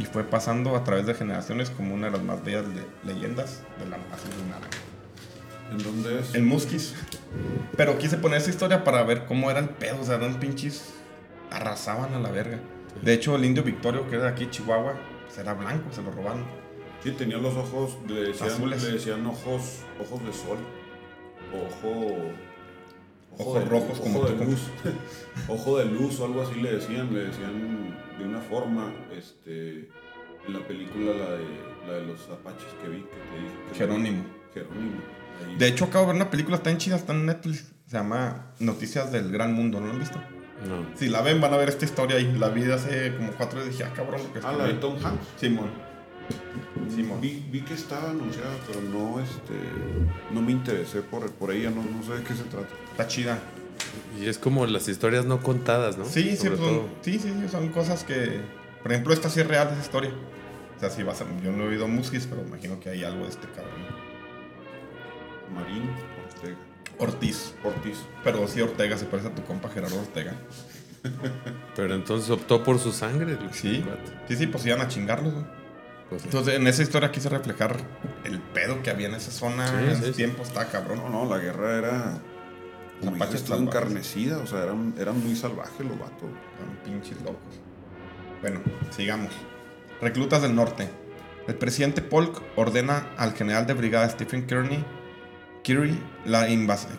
[0.00, 2.64] y fue pasando a través de generaciones como una de las más bellas
[3.04, 6.34] leyendas de la paz de ¿En dónde es?
[6.34, 6.94] En Musquis.
[7.76, 10.00] Pero quise poner esa historia para ver cómo era el pedo.
[10.00, 10.94] O sea, eran pinches.
[11.50, 12.58] Arrasaban a la verga.
[13.02, 14.94] De hecho, el indio Victorio, que era de aquí, Chihuahua,
[15.26, 16.44] pues era blanco, se lo robaron.
[17.04, 18.82] Sí, tenía los ojos, le decían, Azules.
[18.82, 20.58] le decían ojos, ojos de sol.
[21.54, 22.16] Ojo.
[23.38, 24.44] Ojos rojos como ojo de tú.
[24.44, 24.60] luz.
[25.48, 29.88] ojo de luz o algo así le decían, le decían de una forma, este,
[30.46, 31.44] en la película la de,
[31.86, 33.54] la de los apaches que vi, que te dije.
[33.72, 34.24] que- Jerónimo.
[34.54, 35.00] Jerónimo.
[35.46, 35.56] Ahí.
[35.56, 37.72] De hecho, acabo de ver una película tan chida, está en Netflix.
[37.86, 40.18] Se llama Noticias del Gran Mundo, ¿no la han visto?
[40.68, 40.86] No.
[40.96, 42.32] Si la ven, van a ver esta historia ahí.
[42.38, 43.72] La vi hace como cuatro días.
[43.78, 44.74] Dije, ah, cabrón, lo que Ah, la de.
[44.74, 45.26] Tom Hanks.
[45.38, 45.70] Simón.
[46.94, 47.20] Simón.
[47.20, 49.54] Vi, vi que estaba anunciada, pero no, este,
[50.32, 52.68] no me interesé por, por ella, no, no sé de qué se trata.
[52.90, 53.38] Está chida.
[54.20, 56.04] Y es como las historias no contadas, ¿no?
[56.04, 56.88] Sí, sí, son, todo.
[57.02, 58.40] sí, sí, sí, son cosas que.
[58.82, 60.10] Por ejemplo, esta sí es real, esa historia.
[60.76, 61.26] O sea, sí va a ser.
[61.42, 63.86] Yo no he oído Musquis, pero imagino que hay algo de este cabrón.
[65.54, 65.90] Marín
[66.26, 66.56] Ortega.
[66.98, 67.54] Ortiz.
[67.64, 67.98] Ortiz.
[68.24, 70.34] Pero sí, Ortega se parece a tu compa Gerardo Ortega.
[71.76, 73.38] Pero entonces optó por su sangre.
[73.52, 73.82] Sí.
[74.28, 75.46] Sí, sí, pues iban a chingarlos, güey.
[76.10, 77.76] Pues, Entonces, en esa historia quise reflejar
[78.24, 80.12] el pedo que había en esa zona Sí, en sí, ese sí.
[80.12, 80.42] tiempo.
[80.42, 80.98] Está cabrón.
[80.98, 82.18] No, no, la guerra era.
[83.00, 83.66] Como Apaches salvajes.
[83.66, 86.28] encarnecida, o sea, eran, eran muy salvajes los vatos.
[86.52, 87.60] Están pinches locos.
[88.40, 89.32] Bueno, sigamos.
[90.00, 90.88] Reclutas del norte.
[91.46, 94.84] El presidente Polk ordena al general de brigada Stephen Kearney,
[95.62, 96.46] Kearney la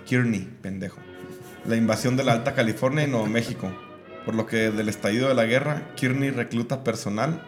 [0.05, 0.99] Kearney, pendejo,
[1.65, 3.71] la invasión de la Alta California y Nuevo México.
[4.25, 7.43] Por lo que desde el estallido de la guerra, Kearney recluta personal,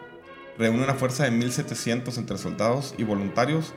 [0.57, 3.73] reúne una fuerza de 1.700 entre soldados y voluntarios,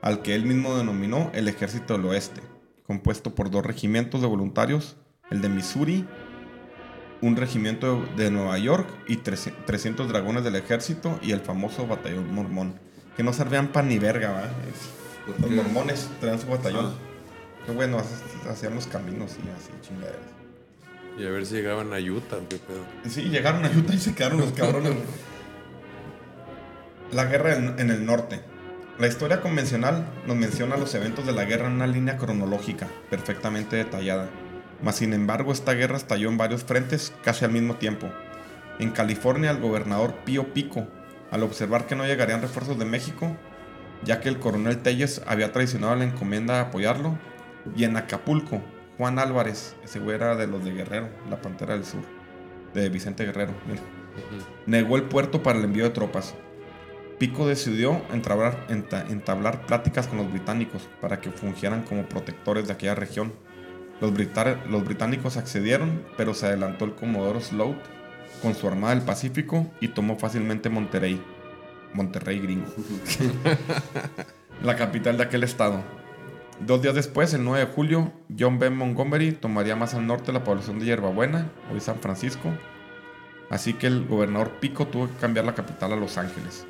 [0.00, 2.40] al que él mismo denominó el Ejército del Oeste,
[2.94, 4.96] compuesto por dos regimientos de voluntarios,
[5.30, 6.04] el de Missouri
[7.22, 12.74] un regimiento de Nueva York y 300 dragones del ejército y el famoso batallón mormón.
[13.16, 14.50] Que no servían pan ni verga,
[15.26, 16.86] ¿Por Los mormones traían su batallón.
[16.86, 17.64] Ah.
[17.64, 20.18] Qué bueno, ha- hacían los caminos y así, chingaderas.
[21.16, 22.82] y a ver si llegaban a Utah, ¿o qué pedo.
[23.08, 24.94] Sí, llegaron a Utah y se quedaron los cabrones.
[27.12, 28.40] La guerra en, en el norte.
[29.00, 33.76] La historia convencional nos menciona los eventos de la guerra en una línea cronológica perfectamente
[33.76, 34.28] detallada.
[34.82, 38.10] Mas sin embargo, esta guerra estalló en varios frentes casi al mismo tiempo.
[38.78, 40.86] En California, el gobernador Pío Pico,
[41.30, 43.34] al observar que no llegarían refuerzos de México,
[44.04, 47.18] ya que el coronel Telles había traicionado la encomienda de apoyarlo,
[47.74, 48.60] y en Acapulco,
[48.98, 52.02] Juan Álvarez, ese güey era de los de Guerrero, la Pantera del Sur,
[52.74, 53.80] de Vicente Guerrero, mira,
[54.66, 56.34] negó el puerto para el envío de tropas.
[57.20, 62.72] Pico decidió entablar, enta- entablar pláticas con los británicos para que fungieran como protectores de
[62.72, 63.34] aquella región.
[64.00, 64.14] Los
[64.84, 67.76] británicos accedieron, pero se adelantó el comodoro Sloat
[68.40, 71.20] con su armada del Pacífico y tomó fácilmente Monterrey.
[71.92, 72.72] Monterrey gringo.
[74.62, 75.82] la capital de aquel estado.
[76.58, 78.70] Dos días después, el 9 de julio, John B.
[78.70, 82.48] Montgomery tomaría más al norte la población de Yerbabuena, hoy San Francisco.
[83.50, 86.66] Así que el gobernador Pico tuvo que cambiar la capital a Los Ángeles.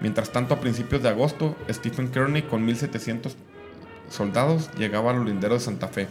[0.00, 3.36] Mientras tanto, a principios de agosto, Stephen Kearney con 1700
[4.08, 6.08] soldados llegaba a los linderos de Santa Fe.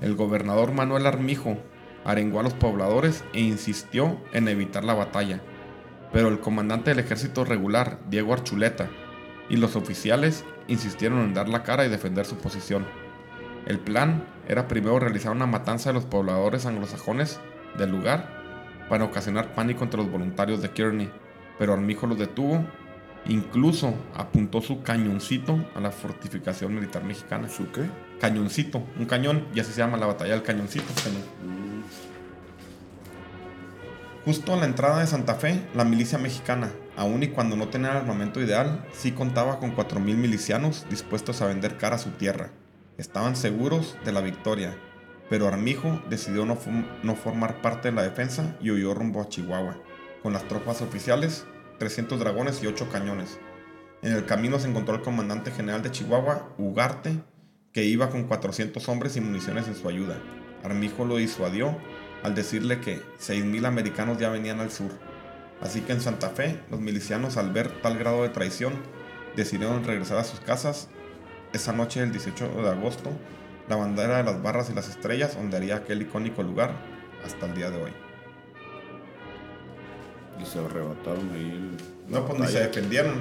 [0.00, 1.58] El gobernador Manuel Armijo
[2.04, 5.40] arengó a los pobladores e insistió en evitar la batalla.
[6.12, 8.88] Pero el comandante del ejército regular, Diego Archuleta,
[9.48, 12.86] y los oficiales insistieron en dar la cara y defender su posición.
[13.66, 17.40] El plan era primero realizar una matanza de los pobladores anglosajones
[17.78, 18.42] del lugar
[18.88, 21.10] para ocasionar pánico entre los voluntarios de Kearney,
[21.58, 22.64] pero Armijo los detuvo.
[23.26, 27.48] Incluso apuntó su cañoncito a la fortificación militar mexicana.
[27.48, 27.88] ¿Su qué?
[28.20, 30.86] Cañoncito, un cañón, y así se llama la batalla del cañoncito.
[34.24, 37.90] Justo a la entrada de Santa Fe, la milicia mexicana, aun y cuando no tenía
[37.90, 42.50] el armamento ideal, sí contaba con 4.000 milicianos dispuestos a vender cara a su tierra.
[42.96, 44.78] Estaban seguros de la victoria,
[45.28, 46.58] pero Armijo decidió no,
[47.02, 49.76] no formar parte de la defensa y huyó rumbo a Chihuahua,
[50.22, 51.44] con las tropas oficiales,
[51.78, 53.38] 300 dragones y 8 cañones.
[54.02, 57.20] En el camino se encontró el comandante general de Chihuahua, Ugarte,
[57.72, 60.18] que iba con 400 hombres y municiones en su ayuda.
[60.62, 61.76] Armijo lo disuadió
[62.22, 64.90] al decirle que 6.000 americanos ya venían al sur.
[65.60, 68.74] Así que en Santa Fe, los milicianos al ver tal grado de traición,
[69.36, 70.88] decidieron regresar a sus casas.
[71.52, 73.10] Esa noche del 18 de agosto,
[73.68, 76.72] la bandera de las barras y las estrellas ondearía aquel icónico lugar
[77.24, 78.03] hasta el día de hoy.
[80.40, 81.76] Y se arrebataron ahí el...
[82.12, 83.14] No, pues ni se defendieron.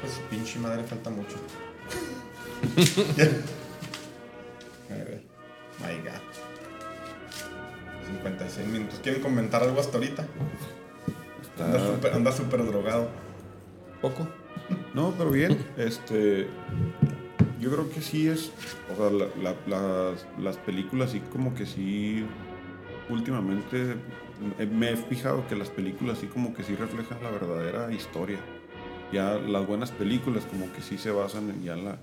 [0.00, 1.36] Pues su pinche madre falta mucho.
[4.90, 5.22] A ver,
[5.80, 6.20] My God.
[8.16, 9.00] 56 minutos.
[9.02, 10.26] ¿Quieren comentar algo hasta ahorita?
[11.42, 13.08] Está- Anda súper- Anda súper drogado.
[14.00, 14.26] poco.
[14.94, 15.58] No, pero bien.
[15.76, 16.48] Este.
[17.60, 18.50] Yo creo que sí es.
[18.92, 22.24] O sea, la- la- las, las películas sí, como que sí.
[23.10, 23.96] Últimamente
[24.70, 28.38] me he fijado que las películas sí, como que sí reflejan la verdadera historia.
[29.12, 31.98] Ya las buenas películas, como que sí se basan en ya la,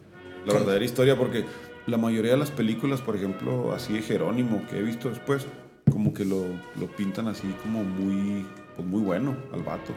[0.46, 1.46] la verdadera historia, porque
[1.86, 5.46] la mayoría de las películas, por ejemplo, así de Jerónimo, que he visto después,
[5.90, 6.46] como que lo,
[6.80, 9.94] lo pintan así como muy, pues muy bueno al vato.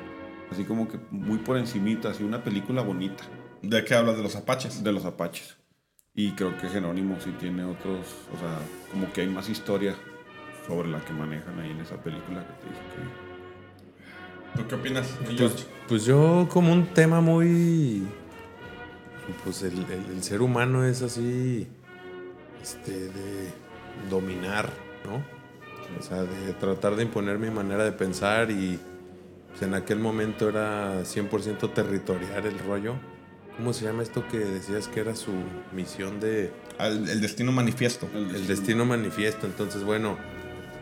[0.50, 3.24] Así como que muy por encimita, así una película bonita
[3.62, 4.16] ¿De qué hablas?
[4.16, 4.82] De los apaches.
[4.82, 5.56] de los apaches.
[6.14, 8.58] Y creo que Jerónimo sí tiene otros, o sea,
[8.90, 9.94] como que hay más historia
[10.70, 14.60] sobre la que manejan ahí en esa película que te dije que...
[14.62, 15.08] ¿Tú qué opinas?
[15.36, 18.06] Pues, pues yo como un tema muy...
[19.44, 21.66] Pues el, el- el ser humano es así,
[22.60, 23.52] este, de
[24.08, 24.68] dominar,
[25.04, 25.22] ¿no?
[25.98, 28.78] O sea, de tratar de imponer mi manera de pensar y
[29.50, 32.94] pues, en aquel momento era 100% territorial el rollo.
[33.56, 35.32] ¿Cómo se llama esto que decías que era su
[35.74, 36.52] misión de...
[36.78, 38.08] Al- el destino manifiesto.
[38.14, 39.46] El destino manifiesto.
[39.46, 40.16] Entonces, bueno,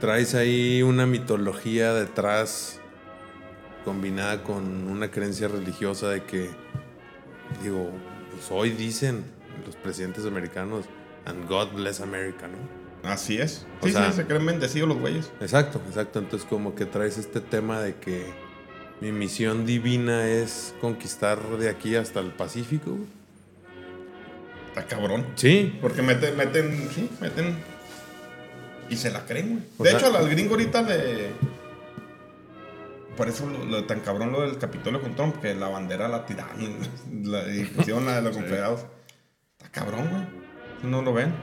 [0.00, 2.80] traes ahí una mitología detrás
[3.84, 6.50] combinada con una creencia religiosa de que,
[7.62, 7.90] digo,
[8.32, 9.24] pues hoy dicen
[9.66, 10.84] los presidentes americanos,
[11.24, 13.08] and God bless America, ¿no?
[13.08, 13.66] Así es.
[13.80, 15.30] O Sí, sea- sí, se creen bendecidos los güeyes.
[15.40, 16.18] Exacto, exacto.
[16.18, 18.26] Entonces, como que traes este tema de que
[19.00, 22.98] mi misión divina es conquistar de aquí hasta el Pacífico.
[24.68, 25.26] Está cabrón.
[25.36, 27.56] Sí, Porque meten, meten, sí, meten.
[28.90, 29.62] Y se la creen, güey.
[29.78, 31.30] O De sea- hecho, al gringo ahorita le.
[33.16, 36.24] Por eso lo, lo tan cabrón lo del Capitolio con Trump, que la bandera la
[36.24, 36.76] tiraron
[37.24, 38.86] la, y pusieron la de los confederados.
[39.58, 40.90] Está cabrón, güey.
[40.90, 41.34] No lo ven.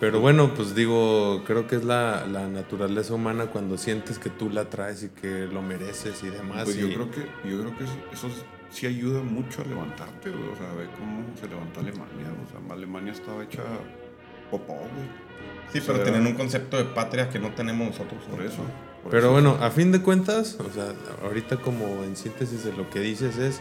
[0.00, 4.48] Pero bueno, pues digo, creo que es la, la naturaleza humana cuando sientes que tú
[4.48, 6.64] la traes y que lo mereces y demás.
[6.64, 7.20] Pues y- yo creo que,
[7.50, 8.28] yo creo que eso, eso
[8.70, 10.48] sí ayuda mucho a levantarte, güey.
[10.48, 12.32] O sea, ve cómo se levantó Alemania.
[12.46, 13.62] O sea, Alemania estaba hecha
[14.50, 15.29] popó, güey.
[15.72, 18.22] Sí, pero tienen un concepto de patria que no tenemos nosotros.
[18.30, 18.62] Por eso.
[19.02, 19.32] por Pero eso.
[19.32, 20.92] bueno, a fin de cuentas, o sea,
[21.22, 23.60] ahorita como en síntesis de lo que dices es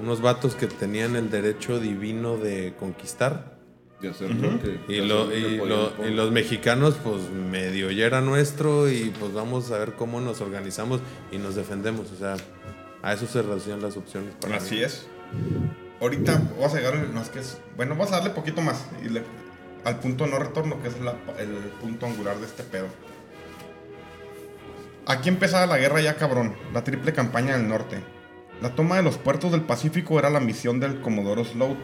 [0.00, 3.58] unos vatos que tenían el derecho divino de conquistar
[4.00, 4.80] De hacer lo que.
[4.88, 5.60] y, lo- y,
[6.08, 10.40] y los mexicanos pues medio ya era nuestro y pues vamos a ver cómo nos
[10.40, 12.36] organizamos y nos defendemos, o sea,
[13.02, 14.34] a eso se reducían las opciones.
[14.40, 14.82] para Así mí.
[14.82, 15.06] es.
[16.00, 19.08] Ahorita vamos a llegar, no es que es, bueno, vamos a darle poquito más y
[19.10, 19.22] le-
[19.84, 20.94] al punto no retorno, que es
[21.38, 21.48] el
[21.80, 22.88] punto angular de este pedo.
[25.06, 27.98] Aquí empezaba la guerra ya cabrón, la triple campaña del norte.
[28.60, 31.78] La toma de los puertos del Pacífico era la misión del Comodoro Sloat.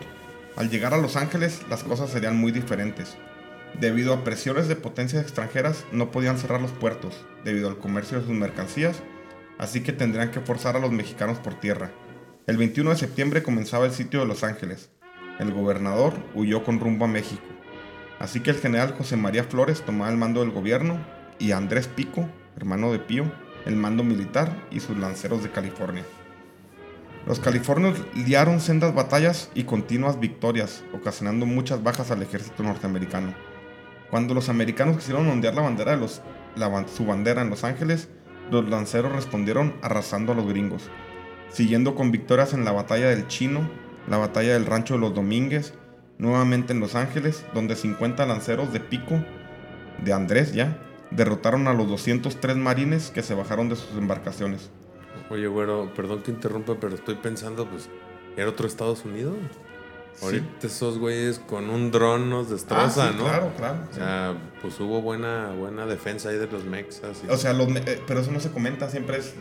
[0.56, 3.16] Al llegar a Los Ángeles, las cosas serían muy diferentes.
[3.80, 8.26] Debido a presiones de potencias extranjeras, no podían cerrar los puertos, debido al comercio de
[8.26, 9.02] sus mercancías,
[9.58, 11.90] así que tendrían que forzar a los mexicanos por tierra.
[12.46, 14.90] El 21 de septiembre comenzaba el sitio de Los Ángeles.
[15.38, 17.42] El gobernador huyó con rumbo a México.
[18.18, 20.98] Así que el general José María Flores tomaba el mando del gobierno
[21.38, 23.30] y Andrés Pico, hermano de Pío,
[23.66, 26.04] el mando militar y sus lanceros de California.
[27.26, 33.34] Los californios liaron sendas batallas y continuas victorias, ocasionando muchas bajas al ejército norteamericano.
[34.10, 36.22] Cuando los americanos quisieron ondear la bandera de los,
[36.94, 38.08] su bandera en Los Ángeles,
[38.50, 40.88] los lanceros respondieron arrasando a los gringos,
[41.50, 43.68] siguiendo con victorias en la batalla del Chino,
[44.08, 45.74] la batalla del Rancho de los Domínguez,
[46.18, 49.22] nuevamente en Los Ángeles, donde 50 lanceros de pico
[50.04, 50.78] de Andrés ya
[51.10, 54.70] derrotaron a los 203 marines que se bajaron de sus embarcaciones.
[55.30, 57.88] Oye, güero, perdón que interrumpa, pero estoy pensando, pues,
[58.36, 59.36] ¿era otro Estados Unidos?
[60.22, 63.24] Ahorita esos güeyes con un dron nos destrozan, ah, ¿no?
[63.24, 63.78] Claro, claro.
[63.90, 67.22] O sea, pues hubo buena, buena defensa ahí de los mexas.
[67.28, 69.34] O sea, los, eh, pero eso no se comenta, siempre es.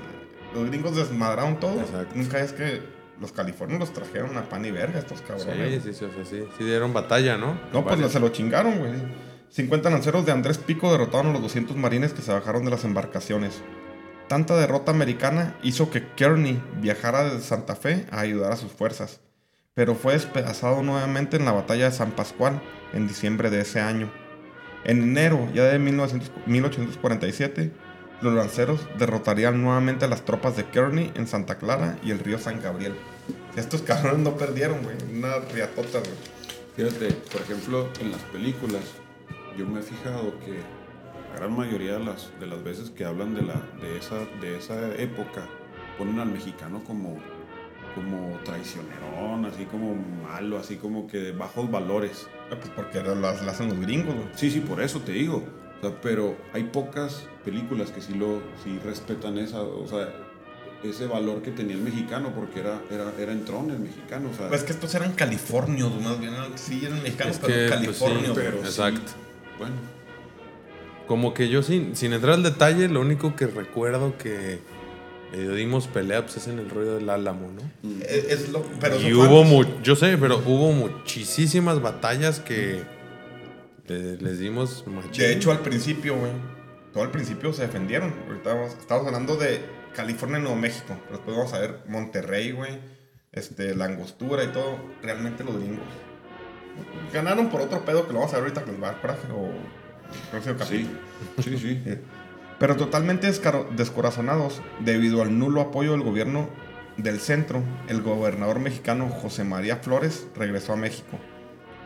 [0.54, 1.82] Los gringos desmadraron todo.
[2.14, 2.82] Nunca es que
[3.20, 5.84] los californios los trajeron a pan y verga, estos cabrones.
[5.84, 6.44] Sí, sí, sí, sí.
[6.58, 7.60] Sí dieron batalla, ¿no?
[7.74, 8.94] No, pues se lo chingaron, güey.
[9.50, 12.84] 50 lanceros de Andrés Pico derrotaron a los 200 marines que se bajaron de las
[12.84, 13.62] embarcaciones.
[14.28, 19.22] Tanta derrota americana hizo que Kearney viajara desde Santa Fe a ayudar a sus fuerzas,
[19.74, 22.62] pero fue despedazado nuevamente en la batalla de San Pascual
[22.94, 24.12] en diciembre de ese año.
[24.84, 27.72] En enero ya de 1847,
[28.22, 32.40] los lanceros derrotarían nuevamente a las tropas de Kearney en Santa Clara y el río
[32.40, 32.96] San Gabriel.
[33.56, 34.96] Estos cabrones no perdieron, güey.
[35.14, 36.36] Una riatota, güey.
[36.76, 38.82] Fíjate, por ejemplo, en las películas,
[39.58, 40.60] yo me he fijado que
[41.36, 44.94] gran mayoría de las, de las veces que hablan de, la, de, esa, de esa
[44.96, 45.48] época,
[45.98, 47.18] ponen al mexicano como,
[47.94, 52.28] como traicionerón, así como malo, así como que de bajos valores.
[52.52, 55.44] Ah, pues porque las, hacen los gringos, Sí, sí, por eso te digo.
[56.02, 60.10] Pero hay pocas películas que sí, lo, sí respetan esa, o sea,
[60.84, 64.30] ese valor que tenía el mexicano, porque era, era, era entrón el mexicano.
[64.30, 68.34] O pues es que estos eran californios, más bien, sí eran mexicanos, pero californios.
[68.34, 69.12] Pues pero exacto.
[69.58, 69.76] bueno.
[71.08, 74.60] Como que yo sin, sin entrar al detalle, lo único que recuerdo que
[75.36, 77.90] medio dimos pelea pues, es en el rollo del Álamo, ¿no?
[77.90, 78.02] Mm.
[78.08, 82.84] Es, lo, pero y hubo, yo sé, pero hubo muchísimas batallas que
[83.88, 84.84] les dimos
[85.16, 86.32] De hecho, al principio, güey,
[86.94, 88.14] todo al principio se defendieron.
[88.28, 89.62] Ahorita estamos hablando de
[89.96, 92.80] California y Nuevo México, pero después vamos a ver Monterrey, güey,
[93.32, 94.78] este, la angostura y todo.
[95.02, 95.86] Realmente los gringos
[97.14, 99.02] ganaron por otro pedo que lo vamos a ver ahorita que les va a dar
[99.02, 99.52] coraje o
[100.68, 100.88] Sí,
[101.44, 101.82] sí, sí.
[102.60, 106.50] Pero totalmente descorazonados debido al nulo apoyo del gobierno
[106.98, 111.20] del centro, el gobernador mexicano José María Flores regresó a México,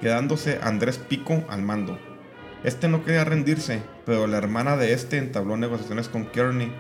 [0.02, 2.00] quedándose Andrés Pico al mando.
[2.64, 6.72] Este no quería rendirse, pero la hermana de este entabló negociaciones con Kearney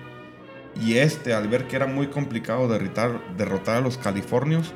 [0.82, 4.74] y este, al ver que era muy complicado derrotar, a los californios,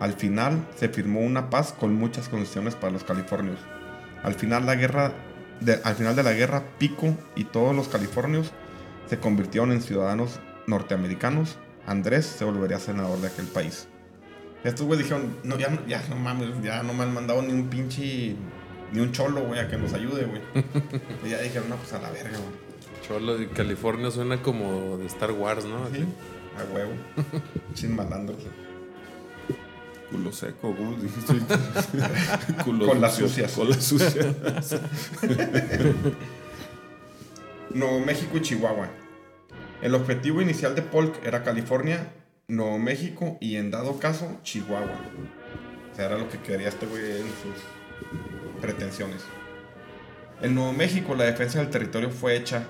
[0.00, 3.58] al final se firmó una paz con muchas condiciones para los californios.
[4.22, 5.12] Al final la guerra
[5.82, 8.52] al final de la guerra, Pico y todos los californios
[9.06, 11.58] se convirtieron en ciudadanos norteamericanos.
[11.84, 13.88] Andrés se volvería senador de aquel país.
[14.64, 17.68] Estos güey dijeron, no, ya, ya no mames, ya no me han mandado ni un
[17.68, 18.34] pinche,
[18.92, 20.42] ni un cholo, güey, a que nos ayude, güey.
[21.24, 22.68] y ya dijeron, no, pues a la verga, güey.
[23.06, 25.88] Cholo de California suena como de Star Wars, ¿no?
[25.88, 26.04] Sí,
[26.58, 26.92] a huevo.
[27.74, 28.38] Sin malandros.
[30.10, 31.34] Culo seco, ¿cómo dijiste?
[32.64, 33.52] con las sucias.
[33.52, 34.26] Con las sucias.
[37.70, 38.88] Nuevo México y Chihuahua.
[39.82, 42.12] El objetivo inicial de Polk era California,
[42.50, 44.98] Nuevo México y en dado caso Chihuahua.
[45.92, 49.22] O sea, era lo que quería este güey en sus pretensiones.
[50.40, 52.64] En Nuevo México la defensa del territorio fue hecha,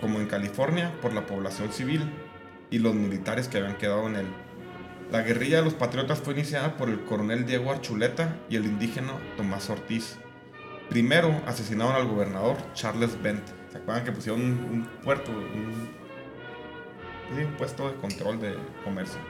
[0.00, 2.08] como en California, por la población civil
[2.70, 4.26] y los militares que habían quedado en él.
[5.10, 9.14] La guerrilla de los patriotas fue iniciada por el coronel Diego Archuleta y el indígena
[9.36, 10.18] Tomás Ortiz.
[10.88, 13.42] Primero asesinaron al gobernador Charles Bent.
[13.72, 15.32] ¿Se acuerdan que pusieron un, puerto,
[17.36, 19.20] un, puesto de control de comercio?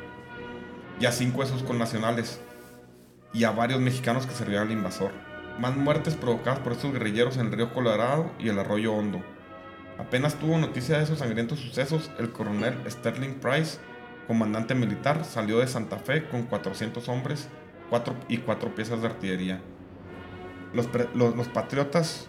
[0.98, 2.40] Y a cinco de sus connacionales.
[3.32, 5.12] Y a varios mexicanos que servían al invasor.
[5.58, 9.20] Más muertes provocadas por estos guerrilleros en el río Colorado y el arroyo Hondo.
[9.98, 13.78] Apenas tuvo noticia de esos sangrientos sucesos el coronel Sterling Price
[14.30, 17.48] comandante militar, salió de Santa Fe con 400 hombres
[18.28, 19.60] y cuatro piezas de artillería.
[20.72, 20.86] Los,
[21.48, 22.28] patriotas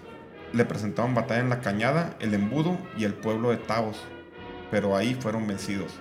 [0.52, 4.02] le presentaban batalla en la Cañada, el Embudo y el pueblo de Taos,
[4.72, 5.92] pero ahí fueron vencidos.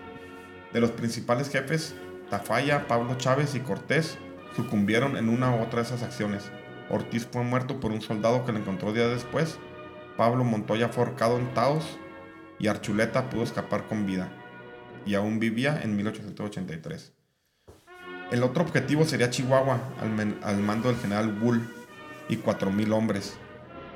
[0.72, 1.94] De los principales jefes,
[2.30, 4.16] Tafalla, Pablo Chávez y Cortés
[4.54, 6.50] sucumbieron en una u otra de esas acciones.
[6.88, 9.58] Ortiz fue muerto por un soldado que lo encontró días después.
[10.16, 11.98] Pablo Montoya fue ahorcado en Taos
[12.58, 14.32] y Archuleta pudo escapar con vida.
[15.04, 17.12] Y aún vivía en 1883.
[18.30, 19.80] El otro objetivo sería Chihuahua,
[20.42, 21.68] al, mando del general Bull
[22.28, 23.36] y 4.000 hombres.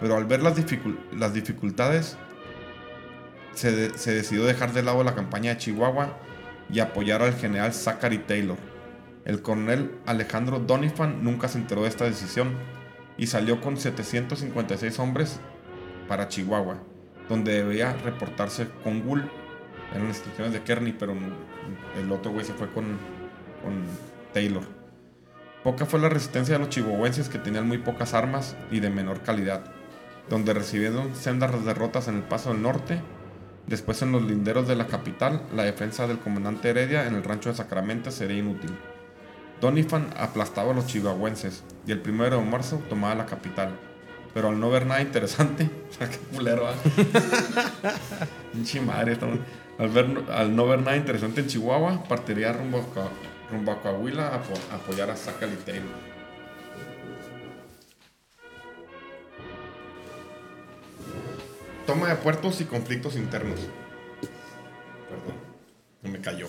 [0.01, 2.16] Pero al ver las dificultades,
[3.55, 6.18] se, decidió dejar de lado la campaña de Chihuahua
[6.70, 8.57] y apoyar al general Zachary Taylor.
[9.24, 12.55] El coronel Alejandro Doniphan nunca se enteró de esta decisión
[13.16, 15.40] y salió con 756 hombres
[16.09, 16.82] para Chihuahua,
[17.28, 19.30] donde debía reportarse con Bull.
[19.92, 21.14] Eran instrucciones de Kearney, pero
[21.98, 22.84] el otro güey se fue con,
[23.62, 23.84] con
[24.32, 24.64] Taylor.
[25.64, 29.22] Poca fue la resistencia de los chihuahuenses que tenían muy pocas armas y de menor
[29.22, 29.64] calidad,
[30.28, 33.00] donde recibieron sendas derrotas en el Paso del Norte.
[33.66, 37.48] Después en los linderos de la capital, la defensa del comandante Heredia en el rancho
[37.48, 38.76] de Sacramento sería inútil.
[39.60, 43.70] Doniphan aplastaba a los chihuahuenses y el primero de marzo tomaba la capital.
[44.34, 46.74] Pero al no ver nada interesante, qué culero, ¿eh?
[48.84, 49.16] madre,
[49.78, 54.74] al, al no ver nada interesante en Chihuahua, partiría rumbo a rumbo a Coahuila a,
[54.74, 55.56] apoyar a Zachary
[61.87, 63.61] Toma de puertos y conflictos internos.
[65.09, 65.37] Perdón,
[66.03, 66.49] no me cayó.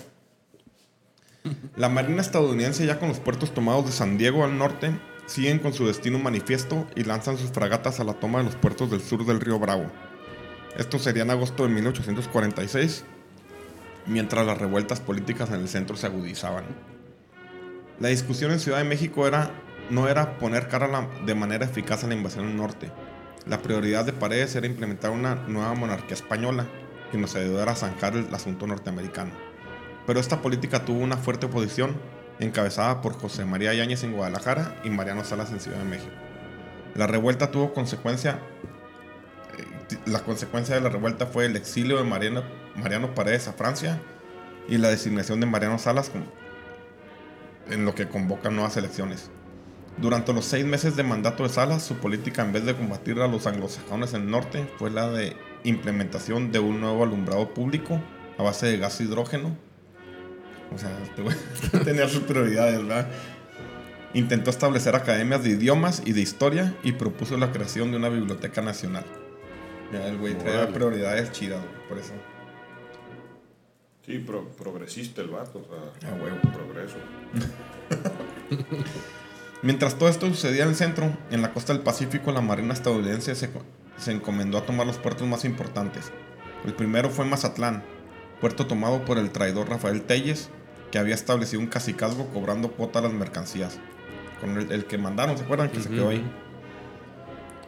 [1.76, 5.72] La Marina estadounidense, ya con los puertos tomados de San Diego al norte, siguen con
[5.72, 9.24] su destino manifiesto y lanzan sus fragatas a la toma de los puertos del sur
[9.24, 9.90] del río Bravo.
[10.76, 13.04] Esto sería en agosto de 1846
[14.06, 16.64] mientras las revueltas políticas en el centro se agudizaban.
[18.00, 19.50] La discusión en Ciudad de México era,
[19.90, 22.90] no era poner cara de manera eficaz a la invasión del norte.
[23.46, 26.66] La prioridad de Paredes era implementar una nueva monarquía española
[27.12, 29.30] que nos ayudara a zanjar el asunto norteamericano.
[30.04, 31.96] Pero esta política tuvo una fuerte oposición
[32.40, 36.10] encabezada por José María Yáñez en Guadalajara y Mariano Salas en Ciudad de México.
[36.96, 38.40] La revuelta tuvo consecuencia,
[39.56, 44.00] eh, la consecuencia de la revuelta fue el exilio de Mariano Paredes a Francia
[44.68, 46.10] y la designación de Mariano Salas
[47.70, 49.30] en lo que convoca nuevas elecciones.
[49.98, 53.28] Durante los seis meses de mandato de Salas, su política en vez de combatir a
[53.28, 55.34] los anglosajones en el norte fue la de
[55.64, 57.98] implementación de un nuevo alumbrado público
[58.36, 59.56] a base de gas hidrógeno.
[60.74, 63.08] O sea, este tenía sus prioridades, ¿verdad?
[64.12, 68.60] Intentó establecer academias de idiomas y de historia y propuso la creación de una biblioteca
[68.60, 69.04] nacional.
[69.92, 72.12] Ya el güey traía prioridades chidas, por eso.
[74.04, 74.24] Sí,
[74.58, 76.38] progresista el vato, o sea, ah, huevo.
[76.52, 76.96] progreso.
[79.66, 83.34] Mientras todo esto sucedía en el centro, en la costa del Pacífico, la Marina estadounidense
[83.34, 83.50] se,
[83.96, 86.12] se encomendó a tomar los puertos más importantes.
[86.64, 87.82] El primero fue Mazatlán,
[88.40, 90.50] puerto tomado por el traidor Rafael Telles,
[90.92, 93.80] que había establecido un cacicazgo cobrando cuota a las mercancías.
[94.40, 95.68] Con el, que mandaron, ¿se acuerdan?
[95.70, 96.24] Que se quedó ahí.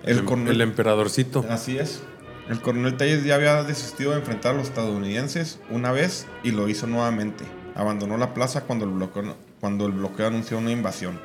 [0.05, 1.44] El, el emperadorcito.
[1.51, 2.05] Así es.
[2.49, 6.68] El coronel Telles ya había desistido de enfrentar a los estadounidenses una vez y lo
[6.68, 7.42] hizo nuevamente.
[7.74, 11.18] Abandonó la plaza cuando el bloqueo, cuando el bloqueo anunció una invasión,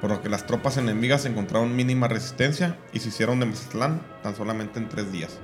[0.00, 4.36] por lo que las tropas enemigas encontraron mínima resistencia y se hicieron de Mazatlán tan
[4.36, 5.38] solamente en tres días.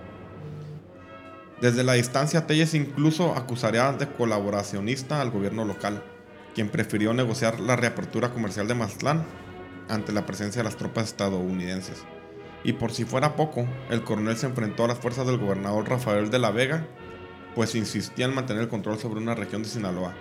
[1.60, 6.02] Desde la distancia, Telles incluso acusaría de colaboracionista al gobierno local,
[6.54, 9.24] quien prefirió negociar la reapertura comercial de Mazatlán
[9.88, 12.04] ante la presencia de las tropas estadounidenses.
[12.64, 16.30] Y por si fuera poco, el coronel se enfrentó a las fuerzas del gobernador Rafael
[16.30, 16.86] de la Vega,
[17.54, 20.14] pues insistía en mantener el control sobre una región de Sinaloa.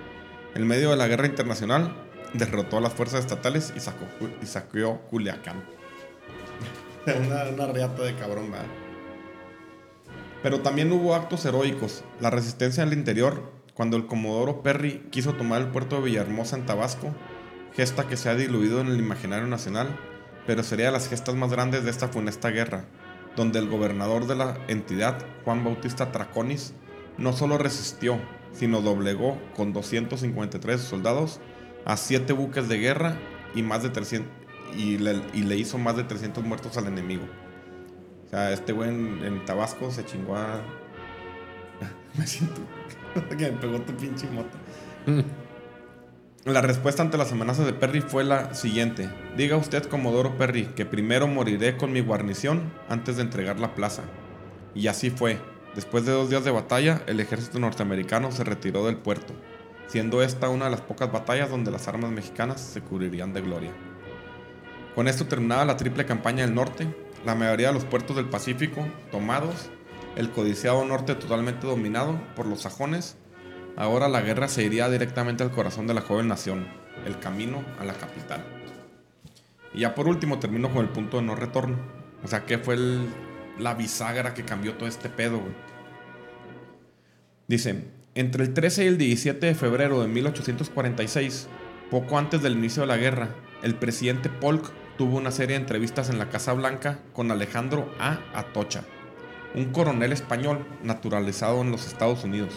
[0.53, 1.95] En medio de la guerra internacional,
[2.33, 4.05] derrotó a las fuerzas estatales y, sacó,
[4.41, 5.63] y saqueó Culiacán.
[7.55, 8.67] una, reata de cabrón, ¿verdad?
[10.41, 12.03] Pero también hubo actos heroicos.
[12.19, 16.57] La resistencia en el interior, cuando el comodoro Perry quiso tomar el puerto de Villahermosa
[16.57, 17.13] en Tabasco,
[17.73, 19.87] gesta que se ha diluido en el imaginario nacional,
[20.45, 22.85] pero sería de las gestas más grandes de esta funesta guerra,
[23.35, 26.73] donde el gobernador de la entidad, Juan Bautista Traconis,
[27.17, 28.19] no solo resistió,
[28.51, 31.39] sino doblegó con 253 soldados
[31.85, 33.17] a 7 buques de guerra
[33.55, 34.29] y, más de 300,
[34.77, 37.23] y, le, hizo más de 300 muertos al enemigo.
[38.25, 40.61] O sea, este güey en, Tabasco se chingó a...
[42.17, 42.61] Me siento
[43.37, 44.57] que me pegó tu pinche moto.
[46.45, 49.09] La respuesta ante las amenazas de Perry fue la siguiente.
[49.37, 54.03] Diga usted, Comodoro Perry, que primero moriré con mi guarnición antes de entregar la plaza.
[54.75, 55.39] Y así fue.
[55.75, 59.33] Después de dos días de batalla, el ejército norteamericano se retiró del puerto,
[59.87, 63.71] siendo esta una de las pocas batallas donde las armas mexicanas se cubrirían de gloria.
[64.95, 66.87] Con esto terminaba la triple campaña del norte,
[67.25, 69.69] la mayoría de los puertos del Pacífico tomados,
[70.15, 73.17] el codiciado norte totalmente dominado por los sajones
[73.75, 76.67] Ahora la guerra se iría directamente al corazón de la joven nación,
[77.05, 78.45] el camino a la capital.
[79.73, 81.77] Y ya por último termino con el punto de no retorno.
[82.23, 82.77] O sea, ¿qué fue
[83.57, 85.53] la bisagra que cambió todo este pedo, güey?
[87.47, 91.47] Dice, entre el 13 y el 17 de febrero de 1846,
[91.89, 93.29] poco antes del inicio de la guerra,
[93.63, 98.19] el presidente Polk tuvo una serie de entrevistas en la Casa Blanca con Alejandro A.
[98.35, 98.83] Atocha,
[99.55, 102.53] un coronel español naturalizado en los Estados Unidos.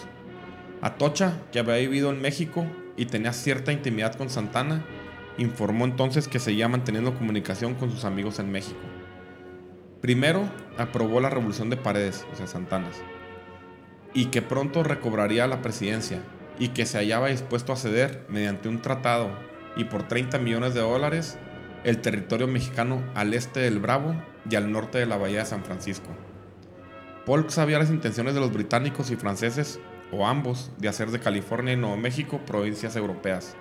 [0.82, 2.66] Atocha, que había vivido en México
[2.98, 4.84] y tenía cierta intimidad con Santana,
[5.38, 8.80] informó entonces que seguía manteniendo comunicación con sus amigos en México.
[10.02, 13.02] Primero, aprobó la revolución de Paredes, o sea, Santanas,
[14.14, 16.22] y que pronto recobraría la presidencia,
[16.58, 19.30] y que se hallaba dispuesto a ceder mediante un tratado
[19.76, 21.38] y por 30 millones de dólares
[21.84, 24.14] el territorio mexicano al este del Bravo
[24.48, 26.08] y al norte de la bahía de San Francisco.
[27.24, 29.80] Polk sabía las intenciones de los británicos y franceses,
[30.12, 33.56] o ambos, de hacer de California y Nuevo México provincias europeas.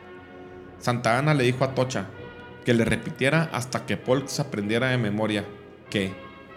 [0.79, 2.07] Santa Ana le dijo a Tocha
[2.63, 5.45] que le repitiera hasta que Polk se aprendiera de memoria
[5.89, 6.13] que,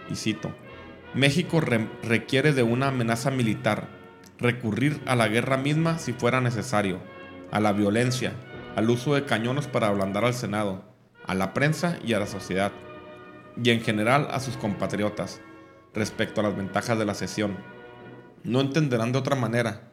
[0.09, 0.53] y cito,
[1.13, 3.87] México re- requiere de una amenaza militar,
[4.37, 6.99] recurrir a la guerra misma si fuera necesario,
[7.51, 8.33] a la violencia,
[8.75, 10.83] al uso de cañones para ablandar al Senado,
[11.25, 12.71] a la prensa y a la sociedad,
[13.61, 15.41] y en general a sus compatriotas,
[15.93, 17.57] respecto a las ventajas de la sesión.
[18.43, 19.91] No entenderán de otra manera.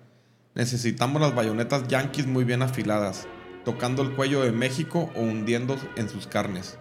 [0.54, 3.26] Necesitamos las bayonetas yanquis muy bien afiladas,
[3.64, 6.78] tocando el cuello de México o hundiendo en sus carnes,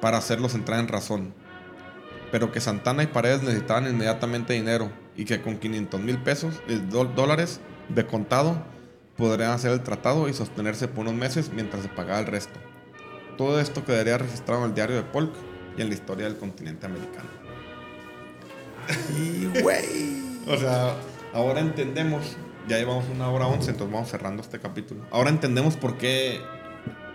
[0.00, 1.34] para hacerlos entrar en razón.
[2.30, 6.80] Pero que Santana y Paredes necesitaban inmediatamente dinero y que con 500 mil pesos, eh,
[6.90, 8.62] dólares de contado,
[9.16, 12.58] podrían hacer el tratado y sostenerse por unos meses mientras se pagaba el resto.
[13.36, 15.32] Todo esto quedaría registrado en el diario de Polk
[15.76, 17.28] y en la historia del continente americano.
[19.16, 20.18] Y, güey.
[20.48, 20.94] O sea,
[21.34, 25.04] ahora entendemos, ya llevamos una hora once, entonces vamos cerrando este capítulo.
[25.10, 26.40] Ahora entendemos por qué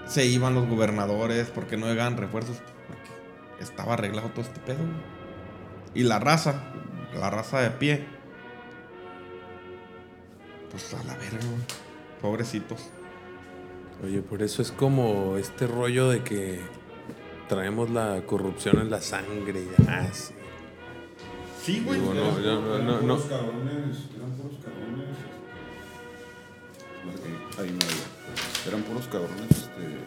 [0.06, 2.58] se iban los gobernadores, por qué no llegaban refuerzos,
[3.60, 4.78] estaba arreglado todo este pedo.
[4.80, 5.14] güey.
[5.96, 6.64] Y la raza,
[7.14, 8.06] la raza de pie,
[10.72, 11.62] pues a la verga, güey.
[12.22, 12.90] Pobrecitos.
[14.04, 16.60] Oye, por eso es como este rollo de que
[17.48, 20.32] traemos la corrupción en la sangre y demás.
[21.62, 22.00] Sí, güey.
[22.00, 23.00] Digo, no, yo no, Eran no, no.
[23.02, 25.18] puros cabrones, eran puros cabrones.
[27.14, 28.68] este, ahí no había.
[28.68, 30.00] Eran puros cabrones, este.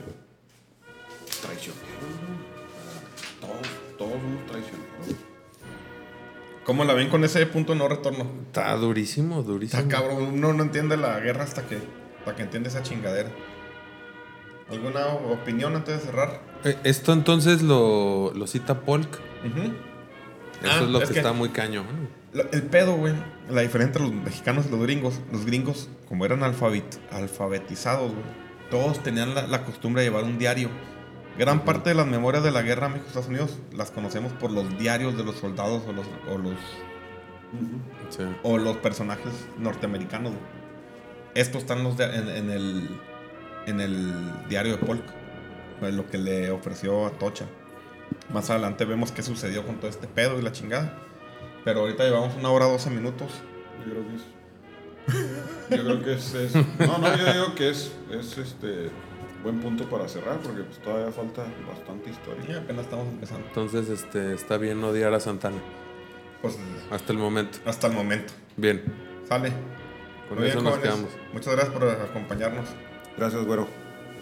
[1.43, 1.85] traicioneros,
[3.47, 3.69] Todos,
[3.99, 4.87] todos somos traicioneros.
[6.65, 8.27] ¿Cómo la ven con ese punto de no retorno?
[8.49, 9.81] Está durísimo, durísimo.
[9.83, 11.79] Está cabrón, uno no entiende la guerra hasta que,
[12.19, 13.31] hasta que entiende esa chingadera.
[14.69, 16.41] ¿Alguna opinión antes de cerrar?
[16.65, 19.09] Eh, Esto entonces lo, lo cita Polk.
[19.45, 21.87] Eso Ah, es lo es que, que- está muy cañón.
[22.33, 23.15] Lo- El pedo, güey,
[23.49, 28.25] la diferencia entre los mexicanos y los gringos, los gringos, como eran alfabet- alfabetizados, güey,
[28.71, 30.69] todos tenían la, la costumbre de llevar un diario.
[31.39, 35.17] Gran parte de las memorias de la guerra México-Estados Unidos las conocemos por los diarios
[35.17, 36.55] de los soldados o los, o los,
[38.11, 38.23] Sí.
[38.43, 40.33] o los personajes norteamericanos.
[40.33, 40.45] güey.
[41.35, 42.89] Esto está en, los en, en el,
[43.67, 45.03] en el diario de Polk,
[45.83, 47.45] lo que le ofreció a Tocha.
[48.33, 50.99] Más adelante vemos qué sucedió con todo este pedo y la chingada.
[51.65, 53.29] Pero ahorita llevamos una hora 12 minutos.
[53.85, 54.23] Yo creo que es.
[55.79, 56.35] Yo creo que es.
[56.35, 58.91] es- no, no, yo digo que es, es este.
[59.47, 62.59] Buen punto para cerrar porque pues todavía falta bastante Y historia.
[62.59, 63.47] apenas estamos empezando.
[63.47, 65.59] Entonces, este, está bien odiar a Santana.
[66.43, 66.59] Pues
[66.91, 67.59] Hasta el momento.
[67.65, 68.33] hasta el momento.
[68.57, 68.83] Bien.
[69.29, 69.53] Sale.
[70.29, 70.95] Con Muy eso bien, nos jóvenes.
[70.97, 71.11] quedamos.
[71.33, 72.69] Muchas gracias por acompañarnos.
[73.17, 73.69] Gracias, güero.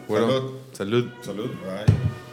[0.09, 0.53] Bueno, Salud.
[0.73, 1.09] salud.
[1.23, 1.51] Salud.
[1.63, 2.24] Bye.